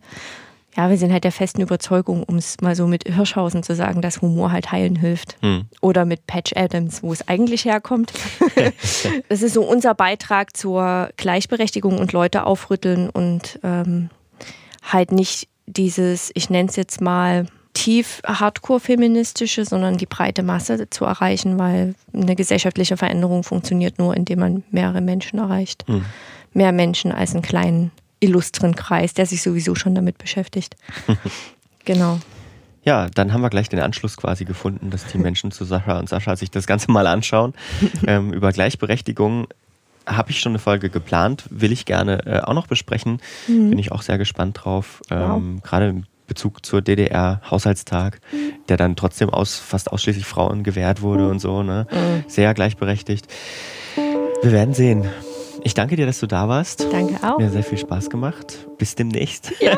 [0.78, 4.04] Ja, wir sind halt der festen Überzeugung, um es mal so mit Hirschhausen zu sagen,
[4.04, 5.36] dass Humor halt heilen hilft.
[5.42, 5.66] Mhm.
[5.82, 8.14] Oder mit Patch Adams, wo es eigentlich herkommt.
[9.30, 14.12] das ist so unser Beitrag zur Gleichberechtigung und Leute aufrütteln und ähm,
[14.84, 21.06] halt nicht dieses, ich nenne es jetzt mal tief hardcore-feministische, sondern die breite Masse zu
[21.06, 25.90] erreichen, weil eine gesellschaftliche Veränderung funktioniert nur, indem man mehrere Menschen erreicht.
[25.90, 26.06] Mhm.
[26.54, 30.76] Mehr Menschen als einen kleinen illustren Kreis, der sich sowieso schon damit beschäftigt.
[31.86, 32.20] genau.
[32.84, 36.08] Ja, dann haben wir gleich den Anschluss quasi gefunden, dass die Menschen zu Sascha und
[36.08, 37.54] Sascha sich das Ganze mal anschauen.
[38.08, 39.48] ähm, über Gleichberechtigung
[40.06, 43.20] habe ich schon eine Folge geplant, will ich gerne äh, auch noch besprechen.
[43.48, 43.72] Mhm.
[43.72, 45.02] Bin ich auch sehr gespannt drauf.
[45.12, 45.64] Ähm, wow.
[45.64, 48.54] Gerade im Bezug zur DDR-Haushaltstag, mhm.
[48.70, 51.32] der dann trotzdem aus fast ausschließlich Frauen gewährt wurde mhm.
[51.32, 51.64] und so.
[51.64, 51.88] Ne?
[51.92, 52.30] Mhm.
[52.30, 53.28] Sehr gleichberechtigt.
[54.42, 55.06] Wir werden sehen.
[55.68, 56.88] Ich danke dir, dass du da warst.
[56.94, 57.40] Danke auch.
[57.40, 58.70] Mir hat sehr viel Spaß gemacht.
[58.78, 59.52] Bis demnächst.
[59.60, 59.76] Ja.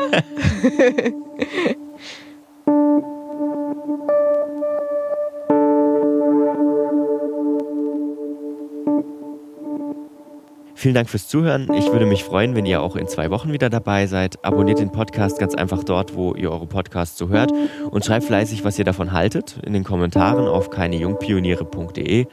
[10.76, 11.68] Vielen Dank fürs Zuhören.
[11.74, 14.44] Ich würde mich freuen, wenn ihr auch in zwei Wochen wieder dabei seid.
[14.44, 17.52] Abonniert den Podcast ganz einfach dort, wo ihr eure Podcasts so hört
[17.90, 22.28] und schreibt fleißig, was ihr davon haltet, in den Kommentaren auf keinejungpioniere.de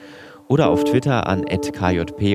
[0.48, 2.26] oder auf Twitter an kjp-podcast.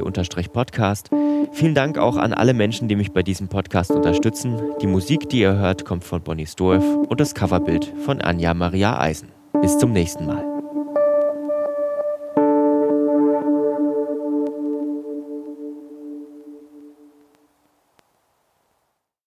[1.53, 4.59] Vielen Dank auch an alle Menschen, die mich bei diesem Podcast unterstützen.
[4.81, 8.99] Die Musik, die ihr hört, kommt von Bonnie Storff und das Coverbild von Anja Maria
[8.99, 9.29] Eisen.
[9.61, 10.52] Bis zum nächsten Mal.